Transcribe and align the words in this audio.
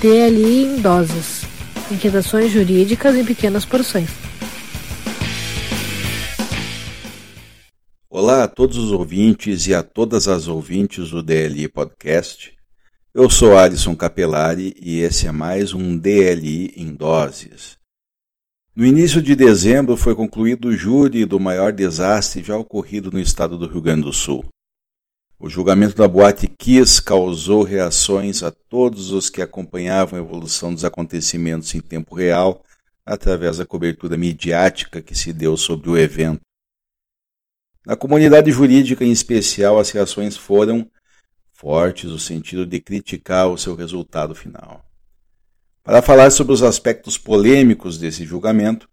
DLI 0.00 0.64
em 0.64 0.80
doses. 0.80 1.42
Inquietações 1.90 2.50
jurídicas 2.50 3.14
em 3.14 3.22
pequenas 3.22 3.66
porções. 3.66 4.08
Olá 8.08 8.44
a 8.44 8.48
todos 8.48 8.78
os 8.78 8.92
ouvintes 8.92 9.66
e 9.66 9.74
a 9.74 9.82
todas 9.82 10.26
as 10.26 10.48
ouvintes 10.48 11.10
do 11.10 11.22
DLI 11.22 11.68
Podcast. 11.68 12.54
Eu 13.12 13.28
sou 13.28 13.58
Alisson 13.58 13.94
Capelari 13.94 14.74
e 14.80 15.00
esse 15.00 15.26
é 15.26 15.32
mais 15.32 15.74
um 15.74 15.98
DLI 15.98 16.72
em 16.78 16.94
doses. 16.94 17.76
No 18.74 18.86
início 18.86 19.20
de 19.20 19.36
dezembro 19.36 19.98
foi 19.98 20.14
concluído 20.14 20.68
o 20.68 20.76
júri 20.76 21.26
do 21.26 21.38
maior 21.38 21.74
desastre 21.74 22.42
já 22.42 22.56
ocorrido 22.56 23.10
no 23.12 23.20
estado 23.20 23.58
do 23.58 23.68
Rio 23.68 23.82
Grande 23.82 24.04
do 24.04 24.14
Sul. 24.14 24.46
O 25.42 25.48
julgamento 25.48 25.96
da 25.96 26.06
Boate 26.06 26.46
Kiss 26.46 27.00
causou 27.00 27.62
reações 27.62 28.42
a 28.42 28.50
todos 28.50 29.10
os 29.10 29.30
que 29.30 29.40
acompanhavam 29.40 30.18
a 30.18 30.22
evolução 30.22 30.74
dos 30.74 30.84
acontecimentos 30.84 31.74
em 31.74 31.80
tempo 31.80 32.14
real 32.14 32.62
através 33.06 33.56
da 33.56 33.64
cobertura 33.64 34.18
midiática 34.18 35.00
que 35.00 35.14
se 35.14 35.32
deu 35.32 35.56
sobre 35.56 35.88
o 35.88 35.96
evento. 35.96 36.42
Na 37.86 37.96
comunidade 37.96 38.50
jurídica, 38.50 39.02
em 39.02 39.10
especial, 39.10 39.78
as 39.78 39.88
reações 39.88 40.36
foram 40.36 40.86
fortes 41.54 42.10
no 42.10 42.18
sentido 42.18 42.66
de 42.66 42.78
criticar 42.78 43.48
o 43.48 43.56
seu 43.56 43.74
resultado 43.74 44.34
final. 44.34 44.84
Para 45.82 46.02
falar 46.02 46.30
sobre 46.30 46.52
os 46.52 46.62
aspectos 46.62 47.16
polêmicos 47.16 47.96
desse 47.96 48.26
julgamento, 48.26 48.86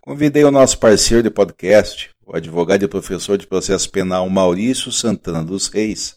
convidei 0.00 0.44
o 0.44 0.52
nosso 0.52 0.78
parceiro 0.78 1.24
de 1.24 1.30
podcast, 1.30 2.10
o 2.32 2.36
advogado 2.36 2.82
e 2.82 2.88
professor 2.88 3.36
de 3.36 3.46
processo 3.46 3.90
penal 3.90 4.26
Maurício 4.30 4.90
Santana 4.90 5.44
dos 5.44 5.68
Reis, 5.68 6.16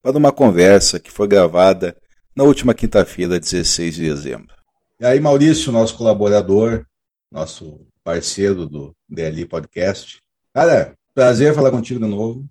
para 0.00 0.16
uma 0.16 0.30
conversa 0.30 1.00
que 1.00 1.10
foi 1.10 1.26
gravada 1.26 1.96
na 2.36 2.44
última 2.44 2.72
quinta-feira, 2.72 3.40
16 3.40 3.96
de 3.96 4.02
dezembro. 4.02 4.54
E 5.00 5.04
aí, 5.04 5.18
Maurício, 5.18 5.72
nosso 5.72 5.96
colaborador, 5.96 6.86
nosso 7.32 7.80
parceiro 8.04 8.64
do 8.64 8.94
DLI 9.08 9.44
Podcast. 9.44 10.22
Cara, 10.54 10.94
prazer 11.12 11.52
falar 11.52 11.72
contigo 11.72 11.98
de 11.98 12.06
novo. 12.06 12.46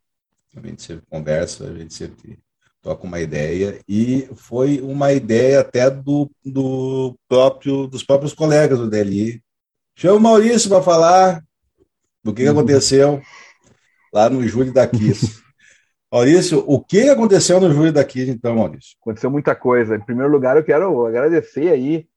A 0.54 0.68
gente 0.68 0.82
sempre 0.82 1.06
conversa, 1.10 1.70
a 1.70 1.74
gente 1.74 1.94
sempre 1.94 2.38
toca 2.82 3.08
uma 3.08 3.22
ideia 3.22 3.80
e 3.88 4.28
foi 4.36 4.82
uma 4.82 5.14
ideia 5.14 5.62
até 5.62 5.90
do, 5.90 6.30
do 6.44 7.16
próprio 7.30 7.88
dos 7.88 8.04
próprios 8.04 8.34
colegas 8.34 8.78
do 8.78 8.90
DLI. 8.90 9.42
Chama 9.96 10.18
o 10.18 10.20
Maurício 10.20 10.70
para 10.70 10.82
falar 10.82 11.44
do 12.24 12.34
que, 12.34 12.44
que 12.44 12.50
aconteceu 12.50 13.22
lá 14.14 14.30
no 14.30 14.46
júri 14.48 14.72
da 14.72 14.88
Kiss. 14.88 15.42
Maurício, 16.12 16.64
o 16.68 16.84
que 16.84 17.08
aconteceu 17.10 17.60
no 17.60 17.72
júri 17.72 17.92
da 17.92 18.04
Kiss, 18.04 18.32
então, 18.32 18.56
Maurício? 18.56 18.96
Aconteceu 19.02 19.30
muita 19.30 19.56
coisa. 19.56 19.96
Em 19.96 20.02
primeiro 20.02 20.32
lugar, 20.32 20.58
eu 20.58 20.64
quero 20.64 21.06
agradecer 21.06 21.70
aí 21.70 22.08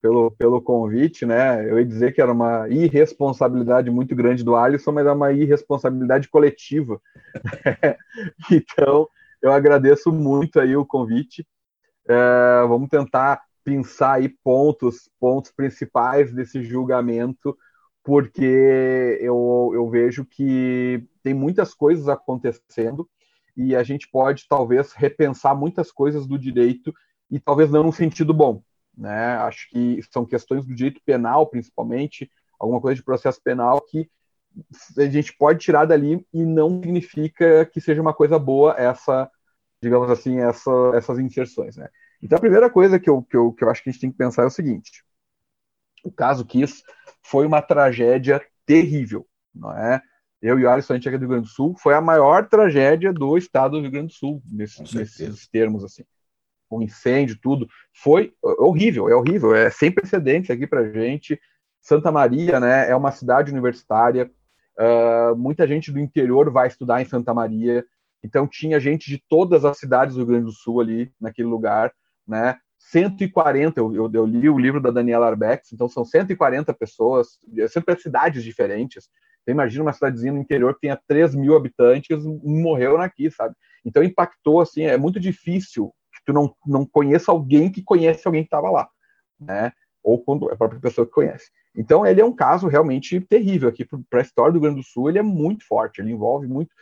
pelo, 0.00 0.30
pelo 0.30 0.62
convite, 0.62 1.26
né? 1.26 1.68
Eu 1.68 1.78
ia 1.78 1.84
dizer 1.84 2.12
que 2.12 2.20
era 2.20 2.32
uma 2.32 2.68
irresponsabilidade 2.68 3.90
muito 3.90 4.14
grande 4.14 4.44
do 4.44 4.56
Alisson, 4.56 4.92
mas 4.92 5.06
é 5.06 5.12
uma 5.12 5.32
irresponsabilidade 5.32 6.28
coletiva. 6.28 7.00
então, 8.50 9.08
eu 9.42 9.52
agradeço 9.52 10.12
muito 10.12 10.60
aí 10.60 10.76
o 10.76 10.86
convite. 10.86 11.46
É, 12.08 12.66
vamos 12.66 12.88
tentar 12.88 13.42
pensar 13.64 14.14
aí 14.14 14.28
pontos, 14.28 15.10
pontos 15.18 15.50
principais 15.50 16.32
desse 16.32 16.62
julgamento 16.62 17.56
porque 18.10 19.18
eu, 19.20 19.70
eu 19.72 19.88
vejo 19.88 20.24
que 20.24 21.06
tem 21.22 21.32
muitas 21.32 21.72
coisas 21.72 22.08
acontecendo 22.08 23.08
e 23.56 23.76
a 23.76 23.84
gente 23.84 24.08
pode 24.08 24.48
talvez 24.48 24.92
repensar 24.92 25.54
muitas 25.54 25.92
coisas 25.92 26.26
do 26.26 26.36
direito 26.36 26.92
e 27.30 27.38
talvez 27.38 27.70
não 27.70 27.84
num 27.84 27.92
sentido 27.92 28.34
bom. 28.34 28.64
Né? 28.98 29.36
Acho 29.36 29.70
que 29.70 30.00
são 30.10 30.26
questões 30.26 30.66
do 30.66 30.74
direito 30.74 31.00
penal, 31.06 31.46
principalmente, 31.46 32.28
alguma 32.58 32.80
coisa 32.80 32.96
de 32.96 33.04
processo 33.04 33.40
penal 33.40 33.80
que 33.80 34.10
a 34.98 35.08
gente 35.08 35.32
pode 35.36 35.60
tirar 35.60 35.84
dali 35.84 36.26
e 36.34 36.44
não 36.44 36.80
significa 36.80 37.64
que 37.64 37.80
seja 37.80 38.02
uma 38.02 38.12
coisa 38.12 38.40
boa 38.40 38.74
essa, 38.76 39.30
digamos 39.80 40.10
assim, 40.10 40.40
essa, 40.40 40.72
essas 40.96 41.20
inserções. 41.20 41.76
Né? 41.76 41.88
Então, 42.20 42.38
a 42.38 42.40
primeira 42.40 42.68
coisa 42.68 42.98
que 42.98 43.08
eu, 43.08 43.22
que, 43.22 43.36
eu, 43.36 43.52
que 43.52 43.62
eu 43.62 43.70
acho 43.70 43.84
que 43.84 43.90
a 43.90 43.92
gente 43.92 44.00
tem 44.00 44.10
que 44.10 44.18
pensar 44.18 44.42
é 44.42 44.46
o 44.46 44.50
seguinte: 44.50 45.04
o 46.02 46.10
caso 46.10 46.44
Kiss 46.44 46.82
foi 47.22 47.46
uma 47.46 47.62
tragédia 47.62 48.40
terrível, 48.66 49.26
não 49.54 49.72
é? 49.72 50.00
Eu 50.42 50.58
e 50.58 50.64
o 50.64 50.70
Alisson, 50.70 50.94
a 50.94 50.96
gente 50.96 51.08
aqui 51.08 51.18
do 51.18 51.22
Rio 51.22 51.28
Grande 51.30 51.48
do 51.48 51.52
Sul, 51.52 51.74
foi 51.78 51.94
a 51.94 52.00
maior 52.00 52.48
tragédia 52.48 53.12
do 53.12 53.36
estado 53.36 53.72
do 53.72 53.82
Rio 53.82 53.90
Grande 53.90 54.06
do 54.08 54.12
Sul, 54.14 54.42
nesses, 54.50 54.92
nesses 54.92 55.46
termos, 55.48 55.84
assim. 55.84 56.02
Com 56.68 56.80
incêndio, 56.80 57.38
tudo. 57.42 57.68
Foi 57.92 58.32
horrível, 58.42 59.08
é 59.08 59.14
horrível, 59.14 59.54
é 59.54 59.68
sem 59.70 59.92
precedentes 59.92 60.50
aqui 60.50 60.66
pra 60.66 60.90
gente. 60.90 61.38
Santa 61.82 62.12
Maria, 62.12 62.60
né, 62.60 62.90
é 62.90 62.94
uma 62.94 63.10
cidade 63.10 63.50
universitária, 63.50 64.30
uh, 64.78 65.36
muita 65.36 65.66
gente 65.66 65.90
do 65.90 65.98
interior 65.98 66.50
vai 66.50 66.68
estudar 66.68 67.00
em 67.00 67.06
Santa 67.06 67.32
Maria, 67.32 67.84
então 68.22 68.46
tinha 68.46 68.78
gente 68.78 69.10
de 69.10 69.22
todas 69.28 69.64
as 69.64 69.78
cidades 69.78 70.14
do 70.14 70.18
Rio 70.18 70.28
Grande 70.28 70.44
do 70.44 70.52
Sul 70.52 70.80
ali, 70.80 71.12
naquele 71.20 71.48
lugar, 71.48 71.92
né, 72.26 72.58
140, 72.80 73.78
eu, 73.78 73.94
eu, 73.94 74.10
eu, 74.12 74.26
li 74.26 74.48
o 74.48 74.58
livro 74.58 74.80
da 74.80 74.90
Daniela 74.90 75.26
Arbex, 75.26 75.72
então 75.72 75.86
são 75.86 76.04
140 76.04 76.72
pessoas, 76.72 77.38
sempre 77.68 77.94
cidades 78.00 78.42
diferentes. 78.42 79.08
Você 79.44 79.50
imagina 79.50 79.84
uma 79.84 79.92
cidadezinha 79.92 80.32
no 80.32 80.40
interior 80.40 80.74
que 80.74 80.80
tenha 80.80 80.98
3 81.06 81.34
mil 81.34 81.54
habitantes, 81.54 82.24
morreu 82.42 82.96
naqui, 82.96 83.30
sabe? 83.30 83.54
Então 83.84 84.02
impactou, 84.02 84.60
assim, 84.60 84.84
é 84.84 84.96
muito 84.96 85.20
difícil 85.20 85.92
que 86.12 86.24
tu 86.24 86.32
não, 86.32 86.54
não 86.66 86.86
conheça 86.86 87.30
alguém 87.30 87.70
que 87.70 87.82
conhece 87.82 88.26
alguém 88.26 88.42
que 88.42 88.48
estava 88.48 88.70
lá, 88.70 88.88
né? 89.38 89.72
Ou 90.02 90.22
quando 90.24 90.48
é 90.50 90.54
a 90.54 90.56
própria 90.56 90.80
pessoa 90.80 91.06
que 91.06 91.12
conhece. 91.12 91.50
Então 91.76 92.04
ele 92.04 92.20
é 92.20 92.24
um 92.24 92.34
caso 92.34 92.66
realmente 92.66 93.20
terrível 93.20 93.68
aqui 93.68 93.84
para 94.08 94.20
a 94.20 94.22
história 94.22 94.52
do 94.52 94.54
Rio 94.54 94.62
Grande 94.62 94.80
do 94.80 94.86
Sul, 94.86 95.08
ele 95.08 95.18
é 95.18 95.22
muito 95.22 95.66
forte, 95.66 96.00
ele 96.00 96.12
envolve 96.12 96.46
muito 96.48 96.74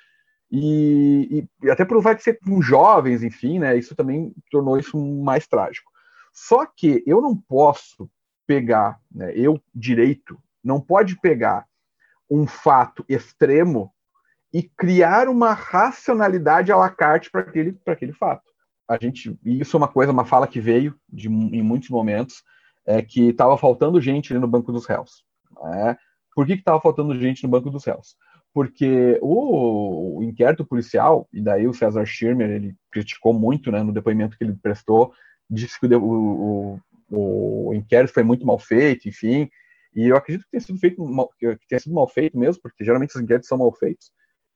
e, 0.50 1.46
e, 1.62 1.70
até 1.70 1.84
por 1.84 2.00
vai 2.00 2.18
ser 2.18 2.38
com 2.40 2.62
jovens, 2.62 3.22
enfim, 3.22 3.58
né? 3.58 3.76
Isso 3.76 3.94
também 3.94 4.32
tornou 4.50 4.78
isso 4.78 4.98
mais 4.98 5.46
trágico. 5.46 5.90
Só 6.32 6.64
que 6.64 7.02
eu 7.06 7.20
não 7.20 7.36
posso 7.36 8.10
pegar, 8.46 8.98
né, 9.10 9.32
eu 9.34 9.60
direito, 9.74 10.40
não 10.64 10.80
pode 10.80 11.20
pegar 11.20 11.66
um 12.30 12.46
fato 12.46 13.04
extremo 13.08 13.92
e 14.52 14.62
criar 14.62 15.28
uma 15.28 15.52
racionalidade 15.52 16.72
à 16.72 16.76
la 16.76 16.88
carte 16.88 17.30
para 17.30 17.42
aquele, 17.42 17.78
aquele 17.86 18.12
fato. 18.12 18.50
A 18.88 18.96
gente, 18.96 19.38
e 19.44 19.60
isso 19.60 19.76
é 19.76 19.78
uma 19.78 19.88
coisa, 19.88 20.12
uma 20.12 20.24
fala 20.24 20.46
que 20.46 20.60
veio 20.60 20.98
de, 21.08 21.28
em 21.28 21.62
muitos 21.62 21.90
momentos, 21.90 22.42
é 22.86 23.02
que 23.02 23.28
estava 23.28 23.58
faltando 23.58 24.00
gente 24.00 24.32
ali 24.32 24.40
no 24.40 24.48
banco 24.48 24.72
dos 24.72 24.86
réus. 24.86 25.24
Né? 25.62 25.96
Por 26.34 26.46
que 26.46 26.54
estava 26.54 26.80
faltando 26.80 27.18
gente 27.18 27.42
no 27.42 27.50
banco 27.50 27.68
dos 27.68 27.84
réus? 27.84 28.16
Porque 28.52 29.18
o, 29.20 30.18
o, 30.18 30.22
inquérito 30.22 30.64
policial, 30.64 31.28
e 31.32 31.40
daí 31.40 31.68
o 31.68 31.74
César 31.74 32.04
Schirmer, 32.04 32.50
ele 32.50 32.74
criticou 32.90 33.32
muito 33.32 33.70
né, 33.70 33.82
no 33.82 33.92
depoimento 33.92 34.36
que 34.36 34.44
ele 34.44 34.54
prestou, 34.54 35.12
disse 35.48 35.78
que 35.78 35.86
o, 35.86 36.80
o, 37.10 37.68
o, 37.68 37.74
inquérito 37.74 38.12
foi 38.12 38.22
muito 38.22 38.46
mal 38.46 38.58
feito, 38.58 39.08
enfim, 39.08 39.48
e 39.94 40.08
eu 40.08 40.16
acredito 40.16 40.44
que 40.44 40.50
tenha 40.50 40.60
sido 40.60 40.78
feito 40.78 41.04
mal, 41.04 41.30
que 41.38 41.58
tenha 41.68 41.80
sido 41.80 41.94
mal 41.94 42.08
feito 42.08 42.38
mesmo, 42.38 42.60
porque 42.62 42.84
geralmente 42.84 43.14
os 43.14 43.22
inquéritos 43.22 43.48
são 43.48 43.58
mal 43.58 43.72
feitos. 43.72 44.10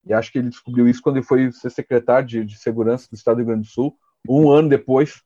E 0.05 0.13
acho 0.13 0.33
que 0.33 0.39
ele 0.39 0.49
descobriu 0.49 0.89
isso 0.89 1.01
quando 1.01 1.17
ele 1.17 1.27
foi 1.27 1.51
ser 1.53 1.71
secretário 1.71 2.27
de, 2.27 2.45
de 2.45 2.59
segurança 2.59 3.09
do 3.09 3.15
Estado 3.15 3.37
do 3.37 3.39
Rio 3.39 3.47
Grande 3.47 3.69
do 3.69 3.73
Sul, 3.73 3.97
um 4.29 4.51
ano 4.51 4.69
depois 4.69 5.23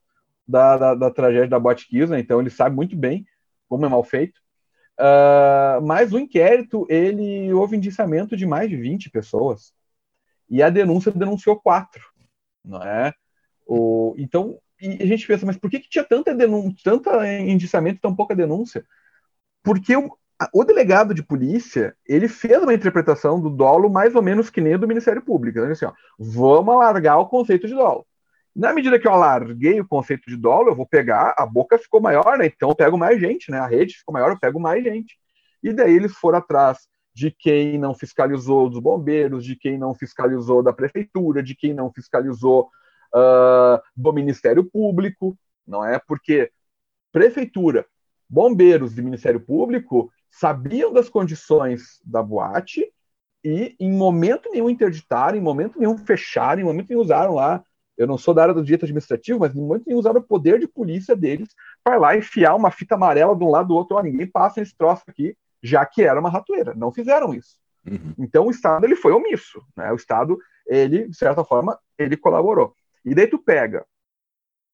da, 0.46 0.76
da, 0.76 0.94
da 0.94 1.10
tragédia 1.10 1.48
da 1.48 1.58
Botkiss, 1.58 2.10
né? 2.10 2.20
Então 2.20 2.40
ele 2.40 2.50
sabe 2.50 2.76
muito 2.76 2.96
bem 2.96 3.26
como 3.68 3.84
é 3.84 3.88
mal 3.88 4.04
feito. 4.04 4.40
Uh, 4.98 5.84
mas 5.84 6.12
o 6.12 6.18
inquérito, 6.18 6.86
ele 6.88 7.52
houve 7.52 7.76
indiciamento 7.76 8.36
de 8.36 8.46
mais 8.46 8.70
de 8.70 8.76
20 8.76 9.10
pessoas. 9.10 9.72
E 10.48 10.62
a 10.62 10.70
denúncia 10.70 11.12
denunciou 11.12 11.60
quatro, 11.60 12.02
não 12.64 12.82
é? 12.82 13.12
O, 13.66 14.14
então, 14.16 14.58
a 14.80 15.06
gente 15.06 15.26
pensa, 15.26 15.44
mas 15.44 15.56
por 15.56 15.70
que, 15.70 15.80
que 15.80 15.88
tinha 15.88 16.04
tanta 16.04 16.34
denúncia, 16.34 16.78
tanta 16.84 17.26
indiciamento 17.40 17.98
e 17.98 18.00
tão 18.00 18.14
pouca 18.14 18.34
denúncia? 18.34 18.84
Porque 19.62 19.96
o, 19.96 20.16
o, 20.54 20.64
delegado 20.64 21.12
de 21.12 21.22
polícia, 21.22 21.96
ele 22.06 22.28
fez 22.28 22.62
uma 22.62 22.74
interpretação 22.74 23.40
do 23.40 23.50
dolo 23.50 23.90
mais 23.90 24.14
ou 24.14 24.22
menos 24.22 24.48
que 24.50 24.60
nem 24.60 24.78
do 24.78 24.88
Ministério 24.88 25.22
Público. 25.22 25.60
Né? 25.60 25.72
Assim, 25.72 25.86
ó, 25.86 25.92
vamos 26.18 26.74
alargar 26.74 27.18
o 27.18 27.28
conceito 27.28 27.66
de 27.66 27.74
dolo. 27.74 28.05
Na 28.56 28.72
medida 28.72 28.98
que 28.98 29.06
eu 29.06 29.12
alarguei 29.12 29.78
o 29.78 29.86
conceito 29.86 30.30
de 30.30 30.34
dolo, 30.34 30.70
eu 30.70 30.74
vou 30.74 30.86
pegar, 30.86 31.34
a 31.36 31.44
boca 31.44 31.76
ficou 31.76 32.00
maior, 32.00 32.38
né? 32.38 32.46
então 32.46 32.70
eu 32.70 32.74
pego 32.74 32.96
mais 32.96 33.20
gente, 33.20 33.50
né? 33.50 33.58
a 33.58 33.66
rede 33.66 33.98
ficou 33.98 34.14
maior, 34.14 34.30
eu 34.30 34.40
pego 34.40 34.58
mais 34.58 34.82
gente. 34.82 35.18
E 35.62 35.74
daí 35.74 35.94
eles 35.94 36.14
foram 36.14 36.38
atrás 36.38 36.88
de 37.12 37.30
quem 37.30 37.76
não 37.76 37.94
fiscalizou 37.94 38.70
dos 38.70 38.80
bombeiros, 38.80 39.44
de 39.44 39.56
quem 39.56 39.76
não 39.76 39.94
fiscalizou 39.94 40.62
da 40.62 40.72
prefeitura, 40.72 41.42
de 41.42 41.54
quem 41.54 41.74
não 41.74 41.92
fiscalizou 41.92 42.70
uh, 43.14 43.78
do 43.94 44.10
Ministério 44.10 44.64
Público, 44.64 45.36
não 45.66 45.84
é? 45.84 45.98
Porque 45.98 46.50
prefeitura, 47.12 47.84
bombeiros 48.26 48.96
e 48.96 49.02
Ministério 49.02 49.40
Público 49.40 50.10
sabiam 50.30 50.94
das 50.94 51.10
condições 51.10 52.00
da 52.02 52.22
boate 52.22 52.90
e 53.44 53.76
em 53.78 53.92
momento 53.92 54.50
nenhum 54.50 54.70
interditaram, 54.70 55.36
em 55.36 55.42
momento 55.42 55.78
nenhum 55.78 55.98
fecharam, 55.98 56.62
em 56.62 56.64
momento 56.64 56.88
nenhum 56.88 57.02
usaram 57.02 57.34
lá 57.34 57.62
eu 57.96 58.06
não 58.06 58.18
sou 58.18 58.34
da 58.34 58.42
área 58.42 58.54
do 58.54 58.62
direito 58.62 58.84
administrativo, 58.84 59.40
mas 59.40 59.54
muitos 59.54 59.92
usaram 59.94 60.20
o 60.20 60.22
poder 60.22 60.58
de 60.58 60.68
polícia 60.68 61.16
deles 61.16 61.48
para 61.82 61.96
lá 61.96 62.16
enfiar 62.16 62.54
uma 62.54 62.70
fita 62.70 62.94
amarela 62.94 63.34
de 63.34 63.42
um 63.42 63.50
lado 63.50 63.68
do 63.68 63.74
outro, 63.74 63.96
ó, 63.96 64.02
ninguém 64.02 64.26
passa 64.26 64.60
esse 64.60 64.76
troço 64.76 65.02
aqui, 65.06 65.36
já 65.62 65.84
que 65.86 66.02
era 66.02 66.20
uma 66.20 66.30
ratoeira. 66.30 66.74
Não 66.74 66.92
fizeram 66.92 67.32
isso. 67.32 67.56
Uhum. 67.86 68.14
Então 68.18 68.46
o 68.46 68.50
Estado 68.50 68.84
ele 68.84 68.96
foi 68.96 69.12
omisso, 69.12 69.62
né? 69.76 69.92
O 69.92 69.96
Estado 69.96 70.38
ele 70.66 71.08
de 71.08 71.16
certa 71.16 71.44
forma 71.44 71.78
ele 71.98 72.16
colaborou. 72.16 72.74
E 73.04 73.14
daí 73.14 73.26
tu 73.26 73.38
pega 73.38 73.86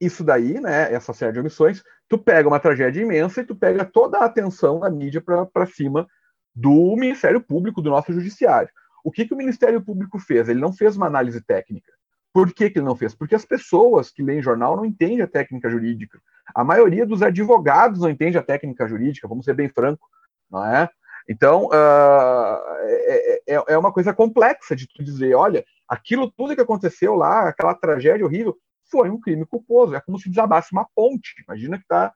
isso 0.00 0.24
daí, 0.24 0.60
né? 0.60 0.92
Essa 0.92 1.12
série 1.12 1.32
de 1.32 1.40
omissões, 1.40 1.82
tu 2.08 2.18
pega 2.18 2.48
uma 2.48 2.58
tragédia 2.58 3.00
imensa 3.00 3.40
e 3.40 3.44
tu 3.44 3.54
pega 3.54 3.84
toda 3.84 4.18
a 4.18 4.24
atenção 4.24 4.80
da 4.80 4.90
mídia 4.90 5.22
para 5.22 5.66
cima 5.66 6.08
do 6.54 6.96
Ministério 6.96 7.40
Público, 7.40 7.80
do 7.80 7.90
nosso 7.90 8.12
judiciário. 8.12 8.68
O 9.04 9.10
que, 9.10 9.26
que 9.26 9.34
o 9.34 9.36
Ministério 9.36 9.80
Público 9.82 10.18
fez? 10.18 10.48
Ele 10.48 10.60
não 10.60 10.72
fez 10.72 10.96
uma 10.96 11.06
análise 11.06 11.40
técnica. 11.40 11.92
Por 12.32 12.52
que, 12.52 12.70
que 12.70 12.78
ele 12.78 12.86
não 12.86 12.96
fez? 12.96 13.14
Porque 13.14 13.34
as 13.34 13.44
pessoas 13.44 14.10
que 14.10 14.22
leem 14.22 14.42
jornal 14.42 14.76
não 14.76 14.84
entendem 14.84 15.22
a 15.22 15.28
técnica 15.28 15.68
jurídica. 15.68 16.18
A 16.54 16.64
maioria 16.64 17.06
dos 17.06 17.22
advogados 17.22 18.00
não 18.00 18.10
entende 18.10 18.38
a 18.38 18.42
técnica 18.42 18.88
jurídica, 18.88 19.28
vamos 19.28 19.44
ser 19.44 19.54
bem 19.54 19.68
franco, 19.68 20.08
não 20.50 20.64
é? 20.64 20.88
Então, 21.28 21.66
uh, 21.66 22.58
é, 22.80 23.42
é, 23.46 23.64
é, 23.68 23.78
uma 23.78 23.92
coisa 23.92 24.12
complexa 24.12 24.74
de 24.74 24.88
tu 24.88 25.04
dizer, 25.04 25.34
olha, 25.34 25.64
aquilo 25.88 26.30
tudo 26.30 26.54
que 26.54 26.60
aconteceu 26.60 27.14
lá, 27.14 27.48
aquela 27.48 27.74
tragédia 27.74 28.24
horrível, 28.24 28.56
foi 28.90 29.08
um 29.08 29.20
crime 29.20 29.46
culposo. 29.46 29.94
É 29.94 30.00
como 30.00 30.18
se 30.18 30.28
desabasse 30.28 30.72
uma 30.72 30.86
ponte. 30.94 31.34
Imagina 31.46 31.78
que 31.78 31.86
tá 31.86 32.12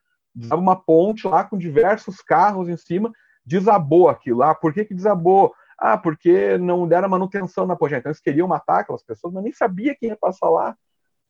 uma 0.53 0.77
ponte 0.77 1.27
lá 1.27 1.45
com 1.45 1.57
diversos 1.57 2.21
carros 2.21 2.69
em 2.69 2.77
cima, 2.77 3.11
desabou 3.45 4.09
aquilo. 4.09 4.43
Ah, 4.43 4.55
por 4.55 4.73
que, 4.73 4.85
que 4.85 4.95
desabou? 4.95 5.55
Ah, 5.79 5.99
porque 5.99 6.57
não 6.59 6.89
deram 6.89 7.09
manutenção 7.09 7.67
na 7.67 7.77
ponte. 7.77 7.95
Então 7.95 8.11
eles 8.11 8.21
queriam 8.21 8.49
matar 8.49 8.81
aquelas 8.81 9.03
pessoas, 9.03 9.35
mas 9.35 9.45
nem 9.45 9.53
sabia 9.53 9.95
quem 9.95 10.09
ia 10.09 10.17
passar 10.17 10.49
lá. 10.49 10.77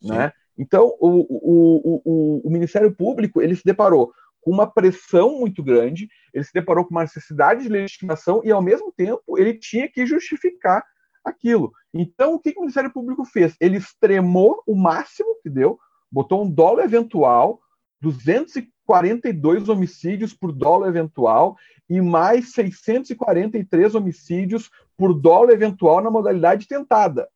Né? 0.03 0.33
Então, 0.57 0.95
o, 1.01 1.27
o, 1.29 2.03
o, 2.05 2.49
o 2.49 2.51
Ministério 2.51 2.95
Público 2.95 3.43
ele 3.43 3.57
se 3.57 3.65
deparou 3.65 4.13
com 4.41 4.53
uma 4.53 4.67
pressão 4.67 5.41
muito 5.41 5.61
grande, 5.63 6.09
ele 6.33 6.45
se 6.45 6.53
deparou 6.53 6.85
com 6.85 6.93
uma 6.93 7.03
necessidade 7.03 7.65
de 7.65 7.69
legitimação 7.69 8.41
e, 8.45 8.53
ao 8.53 8.63
mesmo 8.63 8.93
tempo, 8.93 9.37
ele 9.37 9.55
tinha 9.55 9.89
que 9.89 10.07
justificar 10.07 10.85
aquilo. 11.25 11.73
Então, 11.93 12.35
o 12.35 12.39
que, 12.39 12.53
que 12.53 12.59
o 12.59 12.61
Ministério 12.61 12.93
Público 12.93 13.25
fez? 13.25 13.57
Ele 13.61 13.77
extremou 13.77 14.63
o 14.65 14.77
máximo 14.77 15.37
que 15.43 15.51
deu, 15.51 15.77
botou 16.11 16.45
um 16.45 16.49
dólar 16.51 16.85
eventual, 16.85 17.61
242 18.01 19.69
homicídios 19.69 20.33
por 20.33 20.53
dólar 20.53 20.89
eventual 20.91 21.57
e 21.89 22.01
mais 22.01 22.53
643 22.53 23.95
homicídios 23.95 24.71
por 24.97 25.15
dólar 25.15 25.53
eventual 25.53 26.03
na 26.03 26.11
modalidade 26.11 26.67
tentada. 26.67 27.29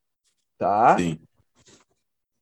Tá? 0.58 0.99
Sim 0.99 1.19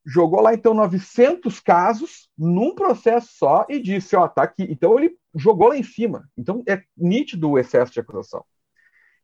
jogou 0.09 0.41
lá 0.41 0.55
então 0.55 0.73
900 0.73 1.61
casos 1.61 2.31
num 2.37 2.75
processo 2.75 3.29
só 3.33 3.67
e 3.69 3.79
disse, 3.79 4.17
ó, 4.17 4.27
tá 4.27 4.43
aqui. 4.43 4.67
Então 4.71 4.99
ele 4.99 5.15
jogou 5.35 5.69
lá 5.69 5.77
em 5.77 5.83
cima. 5.83 6.27
Então 6.37 6.63
é 6.67 6.83
nítido 6.97 7.51
o 7.51 7.59
excesso 7.59 7.93
de 7.93 8.01
acusação. 8.01 8.43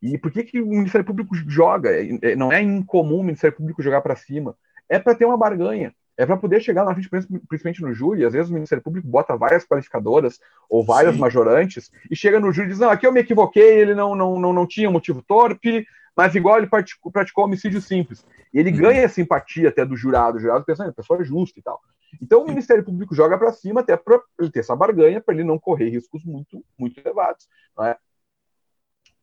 E 0.03 0.19
por 0.19 0.31
que, 0.31 0.45
que 0.45 0.61
o 0.61 0.67
Ministério 0.67 1.07
Público 1.07 1.35
joga? 1.35 1.91
É, 1.91 2.37
não 2.37 2.53
é 2.53 2.61
incomum 2.61 3.21
o 3.21 3.25
Ministério 3.25 3.57
Público 3.57 3.83
jogar 3.83 4.03
para 4.03 4.15
cima. 4.15 4.55
É 4.87 4.99
para 4.99 5.15
ter 5.15 5.25
uma 5.25 5.39
barganha. 5.39 5.95
É 6.16 6.25
para 6.25 6.37
poder 6.37 6.61
chegar 6.61 6.84
na 6.84 6.94
frente, 6.94 7.08
principalmente 7.08 7.82
no 7.82 7.93
júri. 7.93 8.25
Às 8.25 8.32
vezes 8.32 8.50
o 8.50 8.55
Ministério 8.55 8.82
Público 8.82 9.08
bota 9.08 9.37
várias 9.37 9.66
qualificadoras 9.66 10.38
ou 10.70 10.84
várias 10.84 11.14
Sim. 11.14 11.20
majorantes 11.20 11.90
e 12.11 12.14
chega 12.14 12.38
no 12.38 12.52
júri 12.52 12.69
e 12.69 12.70
diz: 12.70 12.78
Não, 12.78 12.90
aqui 12.90 13.06
eu 13.06 13.12
me 13.12 13.20
equivoquei, 13.20 13.81
ele 13.81 13.94
não, 13.94 14.14
não, 14.14 14.38
não, 14.38 14.52
não 14.52 14.66
tinha 14.66 14.90
motivo 14.90 15.22
torpe, 15.22 15.84
mas 16.16 16.34
igual 16.34 16.58
ele 16.58 16.69
praticou, 16.69 17.11
praticou 17.11 17.44
homicídio 17.44 17.81
simples. 17.81 18.25
E 18.52 18.58
ele 18.58 18.70
uhum. 18.70 18.76
ganha 18.76 19.06
a 19.06 19.08
simpatia 19.08 19.69
até 19.69 19.84
do 19.84 19.96
jurado, 19.96 20.38
o 20.38 20.40
jurado 20.40 20.64
pensando, 20.64 20.90
a 20.90 20.94
pessoa 20.94 21.20
é 21.20 21.25
justa 21.25 21.58
e 21.58 21.62
tal. 21.62 21.81
Então 22.22 22.43
o 22.43 22.49
Ministério 22.49 22.84
Público 22.84 23.14
joga 23.14 23.37
para 23.37 23.52
cima 23.52 23.81
até 23.81 23.96
para 23.96 24.20
ele 24.38 24.50
ter 24.50 24.61
essa 24.61 24.76
barganha, 24.76 25.20
para 25.20 25.34
ele 25.34 25.43
não 25.43 25.58
correr 25.58 25.88
riscos 25.88 26.25
muito, 26.25 26.64
muito 26.78 27.00
elevados. 27.00 27.49
É? 27.81 27.96